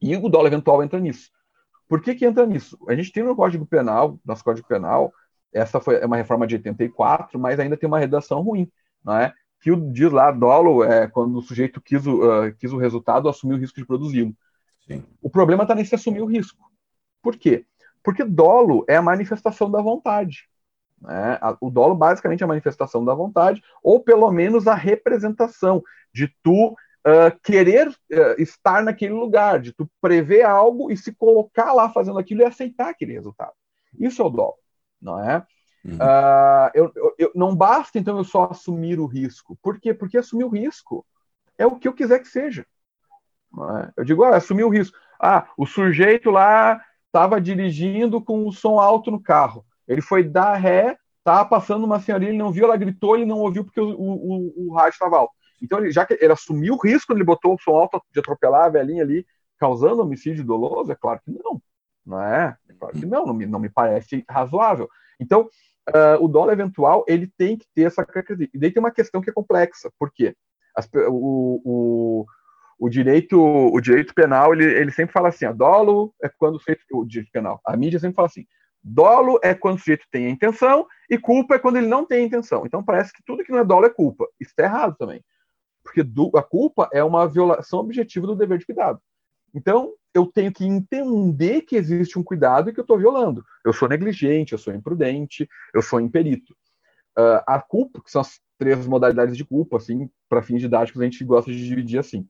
E 0.02 0.16
o 0.18 0.28
dólar 0.28 0.48
eventual 0.48 0.84
entra 0.84 1.00
nisso. 1.00 1.32
Por 1.88 2.02
que, 2.02 2.16
que 2.16 2.26
entra 2.26 2.46
nisso? 2.46 2.78
A 2.88 2.96
gente 2.96 3.12
tem 3.12 3.24
no 3.24 3.36
Código 3.36 3.66
Penal, 3.66 4.20
nosso 4.26 4.44
Código 4.44 4.68
Penal, 4.68 5.14
essa 5.54 5.80
foi 5.80 5.96
é 5.96 6.06
uma 6.06 6.18
reforma 6.18 6.48
de 6.48 6.56
84, 6.56 7.40
mas 7.40 7.60
ainda 7.60 7.78
tem 7.78 7.88
uma 7.88 8.00
redação 8.00 8.42
ruim, 8.42 8.70
não 9.04 9.18
é? 9.18 9.34
Que 9.60 9.76
diz 9.76 10.12
lá, 10.12 10.32
dolo 10.32 10.84
é 10.84 11.08
quando 11.08 11.38
o 11.38 11.42
sujeito 11.42 11.80
quis 11.82 12.06
o, 12.08 12.20
uh, 12.24 12.56
quis 12.56 12.72
o 12.74 12.78
resultado, 12.78 13.30
assumiu 13.30 13.58
o 13.58 13.60
risco 13.60 13.80
de 13.80 13.86
produzi-lo. 13.86 14.34
O 15.22 15.30
problema 15.30 15.64
está 15.64 15.76
nesse 15.76 15.96
assumir 15.96 16.22
o 16.22 16.26
risco. 16.26 16.66
Por 17.22 17.38
quê? 17.38 17.66
Porque 18.04 18.24
dolo 18.24 18.84
é 18.88 18.96
a 18.96 19.02
manifestação 19.02 19.70
da 19.70 19.82
vontade. 19.82 20.50
Né? 21.02 21.40
O 21.60 21.70
dolo 21.70 21.96
basicamente 21.96 22.42
é 22.42 22.44
a 22.44 22.48
manifestação 22.48 23.04
da 23.06 23.14
vontade, 23.14 23.62
ou 23.84 24.00
pelo 24.00 24.30
menos 24.32 24.68
a 24.68 24.76
representação 24.76 25.84
de 26.14 26.28
tu 26.44 26.68
uh, 26.70 27.40
querer 27.44 27.88
uh, 27.88 27.96
estar 28.38 28.84
naquele 28.84 29.14
lugar, 29.14 29.60
de 29.60 29.74
tu 29.74 29.90
prever 30.00 30.44
algo 30.44 30.92
e 30.92 30.98
se 30.98 31.14
colocar 31.14 31.74
lá 31.74 31.90
fazendo 31.90 32.20
aquilo 32.20 32.42
e 32.42 32.46
aceitar 32.46 32.90
aquele 32.90 33.14
resultado. 33.14 33.54
Isso 34.00 34.22
é 34.22 34.26
o 34.26 34.30
dolo, 34.30 34.56
não 35.02 35.20
é? 35.20 35.46
Uhum. 35.84 35.96
Uh, 35.96 36.70
eu, 36.76 36.92
eu, 36.96 37.16
eu, 37.18 37.32
não 37.34 37.56
basta 37.56 37.98
então 37.98 38.18
eu 38.18 38.24
só 38.24 38.50
assumir 38.52 39.00
o 39.00 39.08
risco. 39.08 39.58
Por 39.62 39.80
quê? 39.80 39.94
Porque 39.94 40.18
assumir 40.18 40.44
o 40.44 40.50
risco 40.50 41.06
é 41.58 41.66
o 41.66 41.78
que 41.78 41.88
eu 41.88 41.94
quiser 41.94 42.20
que 42.20 42.28
seja. 42.28 42.66
É? 43.54 43.92
Eu 43.98 44.06
digo, 44.06 44.24
ah, 44.24 44.36
assumir 44.36 44.64
o 44.64 44.70
risco. 44.70 44.98
Ah, 45.20 45.48
o 45.58 45.66
sujeito 45.66 46.30
lá 46.30 46.80
estava 47.08 47.42
dirigindo 47.42 48.22
com 48.22 48.48
o 48.48 48.52
som 48.52 48.80
alto 48.80 49.12
no 49.12 49.22
carro. 49.22 49.66
Ele 49.88 50.02
foi 50.02 50.24
dar 50.24 50.56
ré, 50.56 50.98
estava 51.18 51.46
passando 51.46 51.84
uma 51.84 52.00
senhorinha, 52.00 52.32
ele 52.32 52.38
não 52.38 52.52
viu, 52.52 52.66
ela 52.66 52.78
gritou, 52.78 53.16
ele 53.16 53.26
não 53.26 53.40
ouviu 53.40 53.66
porque 53.66 53.82
o, 53.82 53.90
o, 53.90 54.70
o 54.70 54.74
rádio 54.74 54.94
estava 54.94 55.18
alto. 55.18 55.34
Então, 55.62 55.80
ele, 55.80 55.92
já 55.92 56.06
que 56.06 56.18
ele 56.20 56.32
assumiu 56.32 56.76
o 56.76 56.82
risco, 56.82 57.14
ele 57.14 57.24
botou 57.24 57.54
o 57.54 57.60
som 57.60 57.76
alto 57.76 58.02
de 58.12 58.20
atropelar 58.20 58.66
a 58.66 58.70
velhinha 58.70 59.04
ali, 59.04 59.26
causando 59.60 60.02
homicídio 60.02 60.44
doloso, 60.44 60.92
é 60.92 60.96
claro 60.96 61.20
que 61.24 61.32
não. 61.32 61.62
Não 62.04 62.22
é? 62.22 62.58
Claro 62.82 63.00
que 63.00 63.06
não, 63.06 63.28
não 63.28 63.34
me, 63.34 63.46
não 63.46 63.60
me 63.60 63.70
parece 63.70 64.26
razoável. 64.28 64.90
Então, 65.20 65.48
uh, 65.90 66.24
o 66.24 66.28
dólar 66.28 66.54
eventual, 66.54 67.06
ele 67.08 67.32
tem 67.38 67.56
que 67.56 67.68
ter 67.76 67.84
essa 67.84 68.04
característica. 68.04 68.58
E 68.58 68.60
daí 68.60 68.72
tem 68.72 68.82
uma 68.82 68.90
questão 68.90 69.22
que 69.22 69.30
é 69.30 69.34
complexa. 69.34 69.92
Por 70.00 70.12
quê? 70.12 70.36
As, 70.76 70.90
o, 71.08 71.62
o, 71.64 72.26
o 72.80 72.90
direito, 72.90 73.40
o 73.40 73.80
direito 73.80 74.16
penal, 74.16 74.52
ele, 74.52 74.66
ele 74.66 74.92
sempre 74.92 75.14
fala 75.14 75.30
assim, 75.30 75.46
a 75.46 75.52
dolo 75.52 76.12
é 76.24 76.28
quando 76.28 76.56
o 76.56 76.60
sujeito, 76.60 76.82
o 76.92 77.06
direito 77.06 77.32
penal, 77.32 77.62
a 77.64 77.78
mídia 77.78 78.00
sempre 78.00 78.16
fala 78.16 78.28
assim, 78.28 78.48
dolo 78.84 79.40
é 79.44 79.54
quando 79.54 79.76
o 79.76 79.80
sujeito 79.80 80.08
tem 80.12 80.26
a 80.26 80.32
intenção 80.32 80.88
e 81.08 81.20
culpa 81.20 81.54
é 81.54 81.60
quando 81.60 81.78
ele 81.78 81.88
não 81.88 82.04
tem 82.04 82.24
a 82.24 82.26
intenção. 82.26 82.66
Então 82.66 82.84
parece 82.84 83.14
que 83.14 83.22
tudo 83.24 83.44
que 83.44 83.52
não 83.52 83.60
é 83.60 83.64
dolo 83.64 83.86
é 83.86 83.92
culpa. 83.92 84.26
Isso 84.40 84.50
está 84.50 84.64
errado 84.64 84.96
também. 84.98 85.24
Porque 85.84 86.02
do, 86.02 86.32
a 86.36 86.42
culpa 86.42 86.90
é 86.92 87.04
uma 87.04 87.28
violação 87.28 87.80
objetiva 87.80 88.26
do 88.26 88.36
dever 88.36 88.58
de 88.58 88.66
cuidado. 88.66 89.00
Então, 89.54 89.94
eu 90.14 90.26
tenho 90.26 90.52
que 90.52 90.66
entender 90.66 91.62
que 91.62 91.76
existe 91.76 92.18
um 92.18 92.24
cuidado 92.24 92.70
e 92.70 92.74
que 92.74 92.80
eu 92.80 92.84
estou 92.84 92.98
violando. 92.98 93.44
Eu 93.66 93.74
sou 93.74 93.88
negligente, 93.88 94.54
eu 94.54 94.58
sou 94.58 94.74
imprudente, 94.74 95.48
eu 95.74 95.82
sou 95.82 96.00
imperito. 96.00 96.54
Uh, 97.18 97.44
a 97.46 97.62
culpa, 97.62 98.02
que 98.02 98.12
são 98.12 98.22
as 98.22 98.40
três 98.58 98.86
modalidades 98.88 99.36
de 99.36 99.46
culpa, 99.46 99.78
assim, 99.78 100.10
para 100.30 100.42
fins 100.42 100.62
didáticos, 100.62 101.02
a 101.02 101.06
gente 101.06 101.24
gosta 101.24 101.52
de 101.52 101.66
dividir 101.66 102.00
assim 102.00 102.28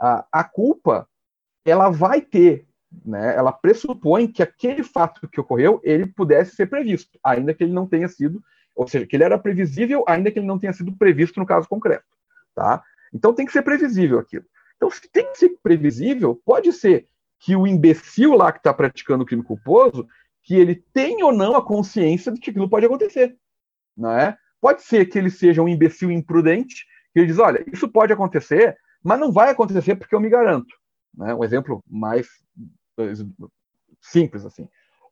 a, 0.00 0.24
a 0.32 0.44
culpa 0.44 1.06
ela 1.64 1.90
vai 1.90 2.22
ter, 2.22 2.66
né? 3.04 3.36
Ela 3.36 3.52
pressupõe 3.52 4.26
que 4.26 4.42
aquele 4.42 4.82
fato 4.82 5.28
que 5.28 5.40
ocorreu 5.40 5.80
ele 5.84 6.06
pudesse 6.06 6.56
ser 6.56 6.66
previsto, 6.66 7.18
ainda 7.22 7.52
que 7.52 7.62
ele 7.62 7.72
não 7.72 7.86
tenha 7.86 8.08
sido, 8.08 8.42
ou 8.74 8.88
seja, 8.88 9.06
que 9.06 9.14
ele 9.14 9.24
era 9.24 9.38
previsível, 9.38 10.02
ainda 10.08 10.30
que 10.30 10.38
ele 10.38 10.46
não 10.46 10.58
tenha 10.58 10.72
sido 10.72 10.96
previsto 10.96 11.38
no 11.38 11.46
caso 11.46 11.68
concreto, 11.68 12.06
tá? 12.54 12.82
Então 13.12 13.34
tem 13.34 13.44
que 13.44 13.52
ser 13.52 13.62
previsível 13.62 14.18
aquilo. 14.18 14.44
Então, 14.80 14.88
tem 15.12 15.30
que 15.30 15.38
ser 15.38 15.58
previsível, 15.62 16.40
pode 16.42 16.72
ser 16.72 17.06
que 17.38 17.54
o 17.54 17.66
imbecil 17.66 18.34
lá 18.34 18.50
que 18.50 18.58
está 18.58 18.72
praticando 18.72 19.24
o 19.24 19.26
crime 19.26 19.42
culposo, 19.42 20.08
que 20.42 20.54
ele 20.54 20.74
tenha 20.92 21.26
ou 21.26 21.32
não 21.32 21.54
a 21.54 21.64
consciência 21.64 22.32
de 22.32 22.40
que 22.40 22.48
aquilo 22.48 22.68
pode 22.68 22.86
acontecer, 22.86 23.36
não 23.94 24.10
é? 24.10 24.38
Pode 24.58 24.82
ser 24.82 25.06
que 25.06 25.18
ele 25.18 25.28
seja 25.28 25.62
um 25.62 25.68
imbecil 25.68 26.10
imprudente, 26.10 26.86
que 27.12 27.20
ele 27.20 27.26
diz, 27.26 27.38
olha, 27.38 27.62
isso 27.70 27.88
pode 27.88 28.12
acontecer, 28.12 28.74
mas 29.02 29.20
não 29.20 29.30
vai 29.30 29.50
acontecer 29.50 29.96
porque 29.96 30.14
eu 30.14 30.20
me 30.20 30.30
garanto. 30.30 30.74
Né? 31.14 31.34
Um 31.34 31.44
exemplo 31.44 31.82
mais 31.86 32.26
simples 34.00 34.46
assim. 34.46 34.66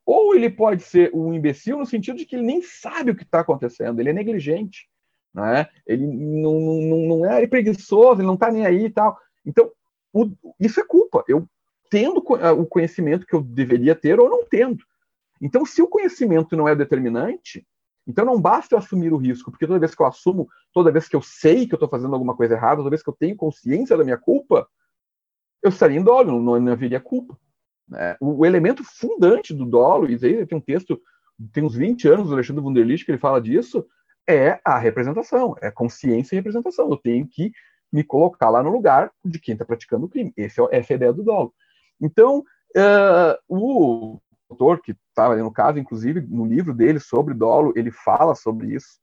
Ou 0.05 0.33
ele 0.33 0.49
pode 0.49 0.81
ser 0.81 1.11
um 1.13 1.31
imbecil 1.31 1.77
no 1.77 1.85
sentido 1.85 2.17
de 2.17 2.25
que 2.25 2.35
ele 2.35 2.45
nem 2.45 2.61
sabe 2.63 3.11
o 3.11 3.15
que 3.15 3.23
está 3.23 3.41
acontecendo, 3.41 3.99
ele 3.99 4.09
é 4.09 4.13
negligente, 4.13 4.87
né? 5.33 5.67
ele 5.85 6.07
não, 6.07 6.59
não, 6.59 7.17
não 7.17 7.25
é, 7.25 7.37
ele 7.37 7.45
é 7.45 7.49
preguiçoso, 7.49 8.21
ele 8.21 8.27
não 8.27 8.33
está 8.33 8.51
nem 8.51 8.65
aí 8.65 8.85
e 8.85 8.89
tal. 8.89 9.17
Então, 9.49 9.71
o, 10.13 10.31
isso 10.59 10.79
é 10.79 10.85
culpa. 10.85 11.23
Eu 11.27 11.47
tendo 11.89 12.23
eh, 12.39 12.51
o 12.51 12.65
conhecimento 12.65 13.25
que 13.25 13.35
eu 13.35 13.41
deveria 13.41 13.95
ter 13.95 14.19
ou 14.19 14.29
não 14.29 14.45
tendo. 14.45 14.83
Então, 15.41 15.65
se 15.65 15.81
o 15.81 15.87
conhecimento 15.87 16.55
não 16.55 16.67
é 16.67 16.75
determinante, 16.75 17.65
então 18.05 18.23
não 18.23 18.39
basta 18.39 18.75
eu 18.75 18.79
assumir 18.79 19.11
o 19.11 19.17
risco, 19.17 19.49
porque 19.49 19.65
toda 19.65 19.79
vez 19.79 19.95
que 19.95 20.01
eu 20.01 20.05
assumo, 20.05 20.47
toda 20.71 20.91
vez 20.91 21.07
que 21.07 21.15
eu 21.15 21.21
sei 21.21 21.65
que 21.65 21.73
eu 21.73 21.77
estou 21.77 21.89
fazendo 21.89 22.13
alguma 22.13 22.35
coisa 22.35 22.53
errada, 22.53 22.77
toda 22.77 22.89
vez 22.89 23.01
que 23.01 23.09
eu 23.09 23.15
tenho 23.17 23.35
consciência 23.35 23.97
da 23.97 24.03
minha 24.03 24.17
culpa, 24.17 24.67
eu 25.63 25.69
estaria 25.69 25.99
em 25.99 26.03
dolo, 26.03 26.41
não, 26.41 26.59
não 26.59 26.71
haveria 26.71 26.99
culpa. 26.99 27.37
Né? 27.87 28.15
O, 28.19 28.39
o, 28.39 28.45
elemento 28.45 28.83
fundante 28.83 29.53
do 29.53 29.65
dolo, 29.65 30.09
e 30.09 30.13
aí 30.13 30.45
tem 30.45 30.57
um 30.57 30.61
texto 30.61 31.01
tem 31.53 31.63
uns 31.63 31.75
20 31.75 32.07
anos, 32.07 32.29
o 32.29 32.33
Alexandre 32.33 32.61
Wunderlich, 32.61 33.05
que 33.05 33.11
ele 33.11 33.17
fala 33.17 33.41
disso, 33.41 33.85
é 34.27 34.59
a 34.63 34.77
representação, 34.77 35.55
é 35.61 35.71
consciência 35.71 36.35
e 36.35 36.37
representação. 36.37 36.89
Eu 36.89 36.97
tenho 36.97 37.25
que 37.25 37.51
me 37.91 38.03
colocar 38.03 38.49
lá 38.49 38.61
no 38.61 38.69
lugar 38.69 39.11
de 39.23 39.39
quem 39.39 39.53
está 39.53 39.65
praticando 39.65 40.05
o 40.05 40.09
crime. 40.09 40.33
Esse 40.37 40.61
é, 40.61 40.67
essa 40.71 40.93
é 40.93 40.95
a 40.95 40.97
ideia 40.97 41.13
do 41.13 41.23
dolo. 41.23 41.53
Então, 41.99 42.39
uh, 42.39 43.37
o 43.47 44.19
autor, 44.49 44.81
que 44.81 44.95
estava 45.09 45.35
no 45.35 45.51
caso, 45.51 45.79
inclusive, 45.79 46.21
no 46.21 46.45
livro 46.45 46.73
dele 46.73 46.99
sobre 46.99 47.33
dolo, 47.33 47.73
ele 47.75 47.91
fala 47.91 48.35
sobre 48.35 48.73
isso. 48.75 48.99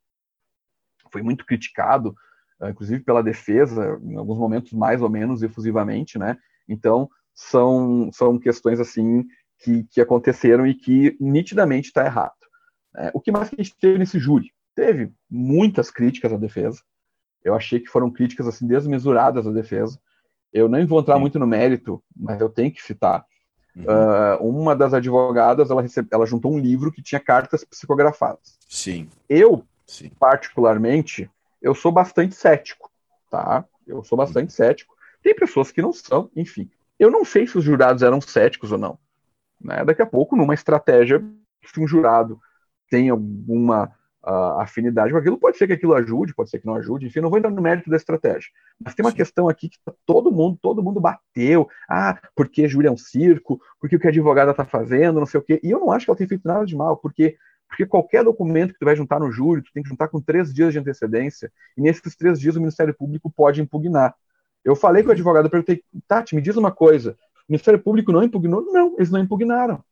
Foi 1.12 1.22
muito 1.22 1.44
criticado, 1.44 2.14
uh, 2.60 2.68
inclusive 2.68 3.02
pela 3.02 3.22
defesa, 3.22 4.00
em 4.02 4.16
alguns 4.16 4.38
momentos 4.38 4.72
mais 4.72 5.02
ou 5.02 5.10
menos 5.10 5.42
efusivamente, 5.42 6.18
né? 6.18 6.36
Então, 6.68 7.08
são, 7.34 8.10
são 8.12 8.38
questões 8.38 8.80
assim 8.80 9.24
que, 9.58 9.84
que 9.84 10.00
aconteceram 10.00 10.66
e 10.66 10.74
que 10.74 11.16
nitidamente 11.20 11.88
está 11.88 12.04
errado. 12.04 12.34
É, 12.96 13.10
o 13.12 13.20
que 13.20 13.30
mais 13.30 13.48
que 13.48 13.56
a 13.60 13.62
gente 13.62 13.76
teve 13.76 13.98
nesse 13.98 14.18
júri? 14.18 14.52
Teve 14.74 15.12
muitas 15.30 15.90
críticas 15.90 16.32
à 16.32 16.36
defesa. 16.36 16.80
Eu 17.46 17.54
achei 17.54 17.78
que 17.78 17.86
foram 17.86 18.10
críticas 18.10 18.48
assim 18.48 18.66
desmesuradas 18.66 19.46
à 19.46 19.52
defesa. 19.52 20.00
Eu 20.52 20.68
nem 20.68 20.84
vou 20.84 20.98
entrar 20.98 21.16
muito 21.16 21.38
no 21.38 21.46
mérito, 21.46 22.02
mas 22.16 22.40
eu 22.40 22.48
tenho 22.48 22.72
que 22.72 22.82
citar. 22.82 23.24
Uhum. 23.76 23.84
Uh, 23.84 24.48
uma 24.48 24.74
das 24.74 24.92
advogadas, 24.92 25.70
ela, 25.70 25.80
recebe, 25.80 26.08
ela 26.10 26.26
juntou 26.26 26.52
um 26.52 26.58
livro 26.58 26.90
que 26.90 27.00
tinha 27.00 27.20
cartas 27.20 27.62
psicografadas. 27.62 28.58
Sim. 28.68 29.08
Eu, 29.28 29.64
Sim. 29.86 30.10
particularmente, 30.18 31.30
eu 31.62 31.72
sou 31.72 31.92
bastante 31.92 32.34
cético, 32.34 32.90
tá? 33.30 33.64
Eu 33.86 34.02
sou 34.02 34.18
bastante 34.18 34.48
uhum. 34.48 34.56
cético. 34.56 34.96
Tem 35.22 35.32
pessoas 35.32 35.70
que 35.70 35.80
não 35.80 35.92
são, 35.92 36.28
enfim. 36.34 36.68
Eu 36.98 37.12
não 37.12 37.24
sei 37.24 37.46
se 37.46 37.56
os 37.56 37.62
jurados 37.62 38.02
eram 38.02 38.20
céticos 38.20 38.72
ou 38.72 38.78
não. 38.78 38.98
Né? 39.60 39.84
Daqui 39.84 40.02
a 40.02 40.06
pouco, 40.06 40.34
numa 40.34 40.54
estratégia, 40.54 41.24
se 41.64 41.78
um 41.78 41.86
jurado 41.86 42.40
tem 42.90 43.08
alguma 43.08 43.94
uh, 44.26 44.60
afinidade 44.60 45.12
com 45.12 45.18
aquilo, 45.18 45.38
pode 45.38 45.56
ser 45.56 45.66
que 45.66 45.72
aquilo 45.72 45.94
ajude, 45.94 46.34
pode 46.34 46.50
ser 46.50 46.58
que 46.58 46.66
não 46.66 46.74
ajude, 46.74 47.06
enfim, 47.06 47.20
não 47.20 47.30
vou 47.30 47.38
entrar 47.38 47.50
no 47.50 47.62
mérito 47.62 47.88
da 47.88 47.96
estratégia. 47.96 48.50
Mas 48.82 48.94
tem 48.94 49.04
uma 49.04 49.10
Sim. 49.10 49.16
questão 49.16 49.48
aqui 49.48 49.68
que 49.68 49.78
tá 49.84 49.92
todo 50.04 50.32
mundo, 50.32 50.58
todo 50.60 50.82
mundo 50.82 51.00
bateu. 51.00 51.68
Ah, 51.88 52.18
porque 52.34 52.68
júri 52.68 52.88
é 52.88 52.90
um 52.90 52.96
circo, 52.96 53.60
porque 53.80 53.96
o 53.96 54.00
que 54.00 54.06
a 54.06 54.10
advogada 54.10 54.50
está 54.50 54.64
fazendo, 54.64 55.20
não 55.20 55.26
sei 55.26 55.38
o 55.40 55.42
quê. 55.42 55.60
E 55.62 55.70
eu 55.70 55.78
não 55.78 55.92
acho 55.92 56.04
que 56.04 56.10
ela 56.10 56.18
tenha 56.18 56.28
feito 56.28 56.46
nada 56.46 56.66
de 56.66 56.76
mal, 56.76 56.96
porque 56.96 57.36
porque 57.68 57.84
qualquer 57.84 58.22
documento 58.22 58.72
que 58.72 58.78
tu 58.78 58.84
vai 58.84 58.94
juntar 58.94 59.18
no 59.18 59.30
júri, 59.30 59.60
tu 59.60 59.72
tem 59.72 59.82
que 59.82 59.88
juntar 59.88 60.06
com 60.06 60.20
três 60.20 60.54
dias 60.54 60.72
de 60.72 60.78
antecedência, 60.78 61.52
e 61.76 61.80
nesses 61.82 62.14
três 62.14 62.38
dias 62.38 62.54
o 62.54 62.60
Ministério 62.60 62.94
Público 62.94 63.28
pode 63.28 63.60
impugnar. 63.60 64.14
Eu 64.64 64.76
falei 64.76 65.02
com 65.02 65.08
o 65.08 65.12
advogado, 65.12 65.50
perguntei, 65.50 65.82
Tati, 66.06 66.34
me 66.34 66.40
diz 66.40 66.56
uma 66.56 66.70
coisa, 66.70 67.16
o 67.48 67.52
Ministério 67.52 67.80
Público 67.80 68.12
não 68.12 68.22
impugnou? 68.22 68.62
Não, 68.72 68.94
eles 68.96 69.10
não 69.10 69.20
impugnaram. 69.20 69.82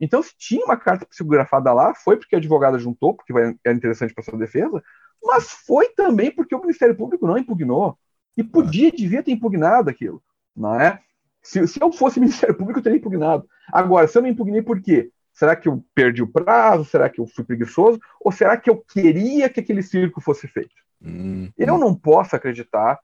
Então, 0.00 0.22
se 0.22 0.32
tinha 0.36 0.64
uma 0.64 0.76
carta 0.76 1.06
psicografada 1.06 1.72
lá, 1.72 1.94
foi 1.94 2.16
porque 2.16 2.34
a 2.34 2.38
advogada 2.38 2.78
juntou, 2.78 3.14
porque 3.14 3.32
era 3.32 3.74
interessante 3.74 4.14
para 4.14 4.24
sua 4.24 4.38
defesa, 4.38 4.82
mas 5.22 5.50
foi 5.50 5.88
também 5.90 6.30
porque 6.30 6.54
o 6.54 6.60
Ministério 6.60 6.96
Público 6.96 7.26
não 7.26 7.38
impugnou. 7.38 7.98
E 8.36 8.44
podia, 8.44 8.92
devia 8.92 9.22
ter 9.22 9.32
impugnado 9.32 9.90
aquilo, 9.90 10.22
não 10.54 10.80
é? 10.80 11.00
Se, 11.42 11.66
se 11.66 11.82
eu 11.82 11.92
fosse 11.92 12.20
Ministério 12.20 12.54
Público, 12.54 12.78
eu 12.78 12.82
teria 12.82 12.98
impugnado. 12.98 13.48
Agora, 13.72 14.06
se 14.06 14.16
eu 14.16 14.22
não 14.22 14.28
impugnei, 14.28 14.62
por 14.62 14.80
quê? 14.80 15.10
Será 15.32 15.54
que 15.56 15.68
eu 15.68 15.84
perdi 15.94 16.22
o 16.22 16.30
prazo? 16.30 16.84
Será 16.84 17.08
que 17.08 17.20
eu 17.20 17.26
fui 17.26 17.44
preguiçoso? 17.44 18.00
Ou 18.20 18.32
será 18.32 18.56
que 18.56 18.68
eu 18.70 18.76
queria 18.76 19.48
que 19.48 19.60
aquele 19.60 19.82
circo 19.82 20.20
fosse 20.20 20.46
feito? 20.48 20.74
Hum, 21.00 21.50
eu 21.56 21.74
hum. 21.74 21.78
não 21.78 21.94
posso 21.94 22.34
acreditar 22.34 22.98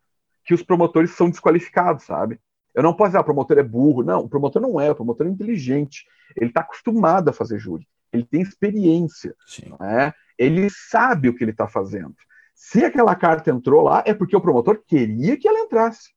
que 0.44 0.52
os 0.52 0.62
promotores 0.62 1.12
são 1.12 1.30
desqualificados, 1.30 2.04
sabe? 2.04 2.38
Eu 2.74 2.82
não 2.82 2.94
posso 2.94 3.10
dizer, 3.10 3.18
ah, 3.18 3.20
o 3.20 3.24
promotor 3.24 3.58
é 3.58 3.62
burro. 3.62 4.02
Não, 4.02 4.20
o 4.20 4.28
promotor 4.28 4.60
não 4.60 4.80
é, 4.80 4.90
o 4.90 4.94
promotor 4.94 5.26
é 5.26 5.30
inteligente. 5.30 6.06
Ele 6.36 6.50
está 6.50 6.60
acostumado 6.60 7.28
a 7.28 7.32
fazer 7.32 7.58
júri. 7.58 7.86
Ele 8.12 8.24
tem 8.24 8.40
experiência. 8.40 9.34
Né? 9.80 10.12
Ele 10.38 10.68
sabe 10.70 11.28
o 11.28 11.34
que 11.34 11.44
ele 11.44 11.52
está 11.52 11.68
fazendo. 11.68 12.14
Se 12.54 12.84
aquela 12.84 13.14
carta 13.14 13.50
entrou 13.50 13.82
lá, 13.82 14.02
é 14.06 14.14
porque 14.14 14.36
o 14.36 14.40
promotor 14.40 14.82
queria 14.86 15.36
que 15.36 15.46
ela 15.46 15.60
entrasse. 15.60 16.10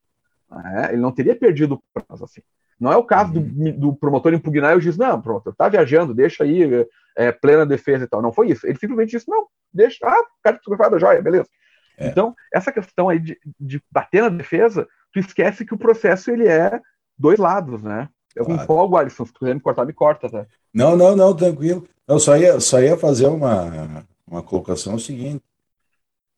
Né? 0.50 0.90
Ele 0.92 1.02
não 1.02 1.12
teria 1.12 1.36
perdido 1.36 1.76
o 1.76 2.02
prazo 2.02 2.24
assim. 2.24 2.42
Não 2.80 2.92
é 2.92 2.98
o 2.98 3.04
caso 3.04 3.34
do, 3.34 3.40
uhum. 3.40 3.80
do 3.80 3.96
promotor 3.96 4.34
impugnar 4.34 4.74
e 4.74 4.78
o 4.78 4.82
juiz, 4.82 4.98
não, 4.98 5.20
promotor, 5.20 5.56
tá 5.56 5.68
viajando, 5.68 6.14
deixa 6.14 6.44
aí, 6.44 6.86
é, 7.16 7.32
plena 7.32 7.66
defesa 7.66 8.06
e 8.06 8.08
tal. 8.08 8.22
Não 8.22 8.32
foi 8.32 8.52
isso. 8.52 8.68
Ele 8.68 8.78
simplesmente 8.78 9.12
disse, 9.12 9.28
não, 9.28 9.48
deixa, 9.74 9.98
ah, 10.06 10.24
carta 10.44 10.60
fotografada, 10.60 11.00
joia, 11.00 11.22
beleza. 11.22 11.50
É. 11.98 12.08
Então, 12.08 12.36
essa 12.54 12.72
questão 12.72 13.10
aí 13.10 13.20
de, 13.20 13.40
de, 13.60 13.82
bater 13.92 14.22
na 14.22 14.30
defesa, 14.30 14.88
tu 15.12 15.20
esquece 15.20 15.66
que 15.66 15.74
o 15.74 15.78
processo 15.78 16.32
ele 16.32 16.48
é 16.48 16.80
dois 17.18 17.40
lados, 17.40 17.82
né? 17.82 18.10
Eu 18.36 18.46
claro. 18.46 18.62
empolgo, 18.62 18.98
Alisson, 18.98 19.26
se 19.26 19.34
tu 19.34 19.40
quiser 19.40 19.56
me 19.56 19.62
cortar, 19.62 19.86
me 19.86 19.94
corta, 19.94 20.30
tá? 20.30 20.46
Não, 20.74 20.96
não, 20.96 21.16
não, 21.16 21.36
tranquilo. 21.36 21.88
Eu 22.08 22.20
só 22.20 22.38
ia, 22.38 22.60
só 22.60 22.80
ia 22.80 22.96
fazer 22.96 23.28
uma, 23.28 24.06
uma 24.28 24.44
colocação 24.44 24.96
o 24.96 25.00
seguinte. 25.00 25.44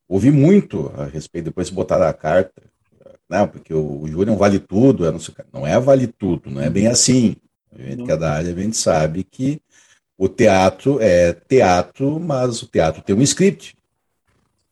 Ouvi 0.07 0.31
muito 0.31 0.91
a 0.97 1.05
respeito, 1.05 1.45
depois 1.45 1.67
de 1.67 1.73
botar 1.73 2.01
a 2.07 2.13
carta, 2.13 2.63
não, 3.29 3.47
porque 3.47 3.73
o, 3.73 4.03
o 4.03 4.25
não 4.25 4.35
vale 4.35 4.59
tudo, 4.59 5.09
não, 5.11 5.19
sei, 5.19 5.35
não 5.53 5.67
é 5.67 5.79
vale 5.79 6.07
tudo, 6.07 6.49
não 6.49 6.61
é 6.61 6.69
bem 6.69 6.87
assim. 6.87 7.35
A 7.71 7.79
gente, 7.79 8.03
cada 8.05 8.33
área 8.33 8.51
a 8.51 8.55
gente 8.55 8.75
sabe 8.75 9.23
que 9.23 9.61
o 10.17 10.27
teatro 10.27 10.99
é 10.99 11.33
teatro, 11.33 12.19
mas 12.19 12.63
o 12.63 12.67
teatro 12.67 13.03
tem 13.03 13.15
um 13.15 13.21
script 13.21 13.77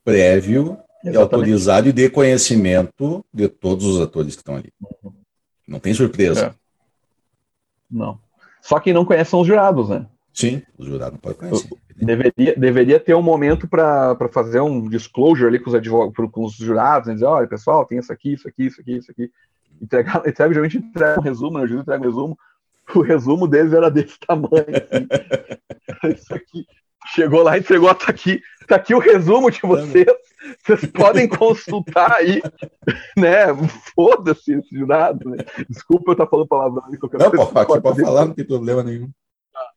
prévio 0.03 0.79
Exatamente. 1.03 1.15
e 1.15 1.17
autorizado 1.17 1.89
e 1.89 1.93
de 1.93 2.09
conhecimento 2.09 3.23
de 3.33 3.47
todos 3.47 3.85
os 3.85 4.01
atores 4.01 4.35
que 4.35 4.41
estão 4.41 4.55
ali. 4.55 4.71
Uhum. 4.81 5.13
Não 5.67 5.79
tem 5.79 5.93
surpresa. 5.93 6.47
É. 6.47 6.53
Não. 7.89 8.19
Só 8.61 8.79
quem 8.79 8.93
não 8.93 9.05
conhece 9.05 9.31
são 9.31 9.41
os 9.41 9.47
jurados, 9.47 9.89
né? 9.89 10.05
Sim, 10.33 10.61
os 10.77 10.85
jurados 10.85 11.13
não 11.13 11.19
podem 11.19 11.37
conhecer. 11.37 11.69
Deveria, 11.95 12.55
deveria 12.55 12.99
ter 12.99 13.15
um 13.15 13.21
momento 13.21 13.67
para 13.67 14.15
fazer 14.31 14.59
um 14.59 14.87
disclosure 14.87 15.47
ali 15.47 15.59
com 15.59 15.71
os, 15.71 16.31
com 16.31 16.45
os 16.45 16.53
jurados, 16.53 17.07
né? 17.07 17.15
dizer, 17.15 17.25
olha, 17.25 17.47
pessoal, 17.47 17.85
tem 17.85 17.97
isso 17.97 18.13
aqui, 18.13 18.33
isso 18.33 18.47
aqui, 18.47 18.65
isso 18.67 18.81
aqui, 18.81 18.97
isso 18.97 19.11
aqui. 19.11 19.31
Entregar, 19.81 20.17
entrega, 20.27 20.53
geralmente 20.53 20.77
entrega 20.77 21.19
um 21.19 21.23
resumo, 21.23 21.57
né? 21.57 21.63
O 21.63 21.67
juiz 21.67 21.81
entrega 21.81 22.01
um 22.01 22.05
resumo. 22.05 22.37
O 22.93 23.01
resumo 23.01 23.47
deles 23.47 23.73
era 23.73 23.89
desse 23.89 24.17
tamanho. 24.19 24.51
Assim. 24.51 26.13
isso 26.15 26.33
aqui. 26.33 26.65
Chegou 27.13 27.41
lá 27.41 27.57
e 27.57 27.61
entregou, 27.61 27.93
tá 27.95 28.07
aqui, 28.09 28.41
tá 28.67 28.75
aqui 28.75 28.93
o 28.93 28.99
resumo 28.99 29.49
de 29.49 29.61
vocês. 29.61 30.05
Vocês 30.63 30.85
podem 30.91 31.27
consultar 31.27 32.11
aí, 32.13 32.41
né? 33.17 33.47
Foda-se 33.95 34.53
esse 34.53 34.75
jurado, 34.75 35.29
né? 35.29 35.37
Desculpa 35.69 36.11
eu 36.11 36.13
estar 36.13 36.27
falando 36.27 36.47
palavrão. 36.47 36.83
Não, 36.89 37.31
pô, 37.31 37.59
aqui 37.59 37.81
pode 37.81 38.01
falar, 38.01 38.25
não 38.25 38.33
tem 38.33 38.45
problema 38.45 38.83
nenhum. 38.83 39.11
Tá, 39.51 39.71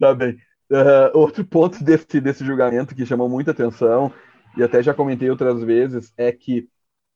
tá 0.00 0.14
bem. 0.14 0.36
Uh, 0.70 1.10
outro 1.14 1.44
ponto 1.44 1.82
desse, 1.82 2.20
desse 2.20 2.44
julgamento 2.44 2.94
que 2.94 3.06
chamou 3.06 3.28
muita 3.28 3.50
atenção, 3.50 4.12
e 4.56 4.62
até 4.62 4.82
já 4.82 4.94
comentei 4.94 5.30
outras 5.30 5.62
vezes, 5.62 6.12
é 6.16 6.32
que 6.32 6.68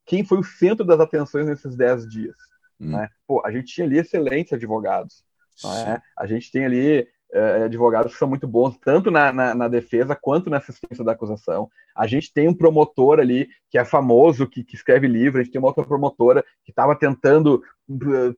quem 0.07 0.25
foi 0.25 0.39
o 0.39 0.45
centro 0.45 0.85
das 0.85 1.01
atenções 1.01 1.47
nesses 1.47 1.77
10 1.77 2.09
dias? 2.09 2.37
Hum. 2.81 2.91
Né? 2.91 3.09
Pô, 3.27 3.43
a 3.45 3.51
gente 3.51 3.73
tinha 3.73 3.87
ali 3.87 3.99
excelentes 3.99 4.53
advogados. 4.53 5.25
Né? 5.63 6.01
A 6.19 6.27
gente 6.27 6.51
tem 6.51 6.65
ali 6.65 7.07
é, 7.35 7.65
advogados 7.65 8.13
que 8.13 8.19
são 8.19 8.29
muito 8.29 8.47
bons, 8.47 8.79
tanto 8.79 9.11
na, 9.11 9.33
na, 9.33 9.55
na, 9.55 9.69
defesa 9.69 10.15
quanto 10.15 10.49
na 10.49 10.59
assistência 10.59 11.05
da 11.05 11.13
acusação. 11.13 11.69
A 11.95 12.07
gente 12.07 12.33
tem 12.33 12.49
um 12.49 12.55
promotor 12.55 13.19
ali 13.19 13.49
que 13.69 13.77
é 13.77 13.85
famoso, 13.85 14.47
que, 14.47 14.63
que 14.63 14.77
escreve 14.77 15.09
livro, 15.09 15.41
a 15.41 15.43
gente 15.43 15.53
tem 15.53 15.61
uma 15.61 15.67
outra 15.67 15.85
promotora 15.85 16.45
que 16.65 16.71
estava 16.71 16.95
tentando 16.95 17.61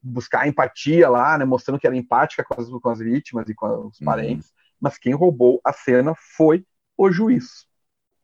buscar 0.01 0.47
empatia 0.47 1.07
lá, 1.09 1.37
né, 1.37 1.45
mostrando 1.45 1.79
que 1.79 1.85
era 1.85 1.95
empática 1.95 2.43
com 2.43 2.59
as, 2.59 2.67
com 2.67 2.89
as 2.89 2.99
vítimas 2.99 3.47
e 3.47 3.53
com 3.53 3.67
os 3.87 3.99
uhum. 3.99 4.05
parentes, 4.05 4.47
uhum. 4.47 4.55
mas 4.81 4.97
quem 4.97 5.13
roubou 5.13 5.61
a 5.63 5.71
cena 5.71 6.15
foi 6.35 6.65
o 6.97 7.11
juiz, 7.11 7.67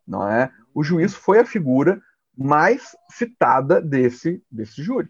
não 0.08 0.28
é? 0.28 0.52
O 0.74 0.84
juiz 0.84 1.14
foi 1.14 1.40
a 1.40 1.46
figura 1.46 2.02
mais 2.36 2.96
citada 3.12 3.80
desse, 3.80 4.44
desse 4.50 4.82
júri. 4.82 5.08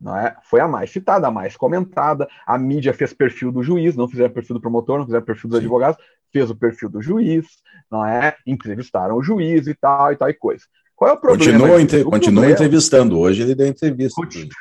Não 0.00 0.16
é? 0.16 0.36
Foi 0.44 0.60
a 0.60 0.68
mais 0.68 0.90
citada, 0.90 1.26
a 1.26 1.30
mais 1.30 1.56
comentada. 1.56 2.28
A 2.46 2.58
mídia 2.58 2.92
fez 2.92 3.12
perfil 3.12 3.50
do 3.50 3.62
juiz, 3.62 3.96
não 3.96 4.08
fizeram 4.08 4.32
perfil 4.32 4.54
do 4.54 4.60
promotor, 4.60 4.98
não 4.98 5.06
fizeram 5.06 5.24
perfil 5.24 5.48
dos 5.48 5.58
Sim. 5.58 5.64
advogados, 5.64 5.98
fez 6.32 6.50
o 6.50 6.56
perfil 6.56 6.90
do 6.90 7.02
juiz, 7.02 7.46
não 7.90 8.04
é? 8.04 8.36
Entrevistaram 8.46 9.16
o 9.16 9.22
juiz 9.22 9.66
e 9.66 9.74
tal 9.74 10.12
e 10.12 10.16
tal 10.16 10.28
e 10.28 10.34
coisa. 10.34 10.64
Qual 10.94 11.10
é 11.10 11.14
o 11.14 11.20
problema? 11.20 11.58
Continua, 11.58 11.80
entre... 11.80 12.00
o 12.00 12.04
continua 12.04 12.20
problema... 12.20 12.52
entrevistando. 12.52 13.18
Hoje 13.18 13.42
ele 13.42 13.54
deu 13.54 13.66
entrevista. 13.66 14.20
Continua, 14.20 14.54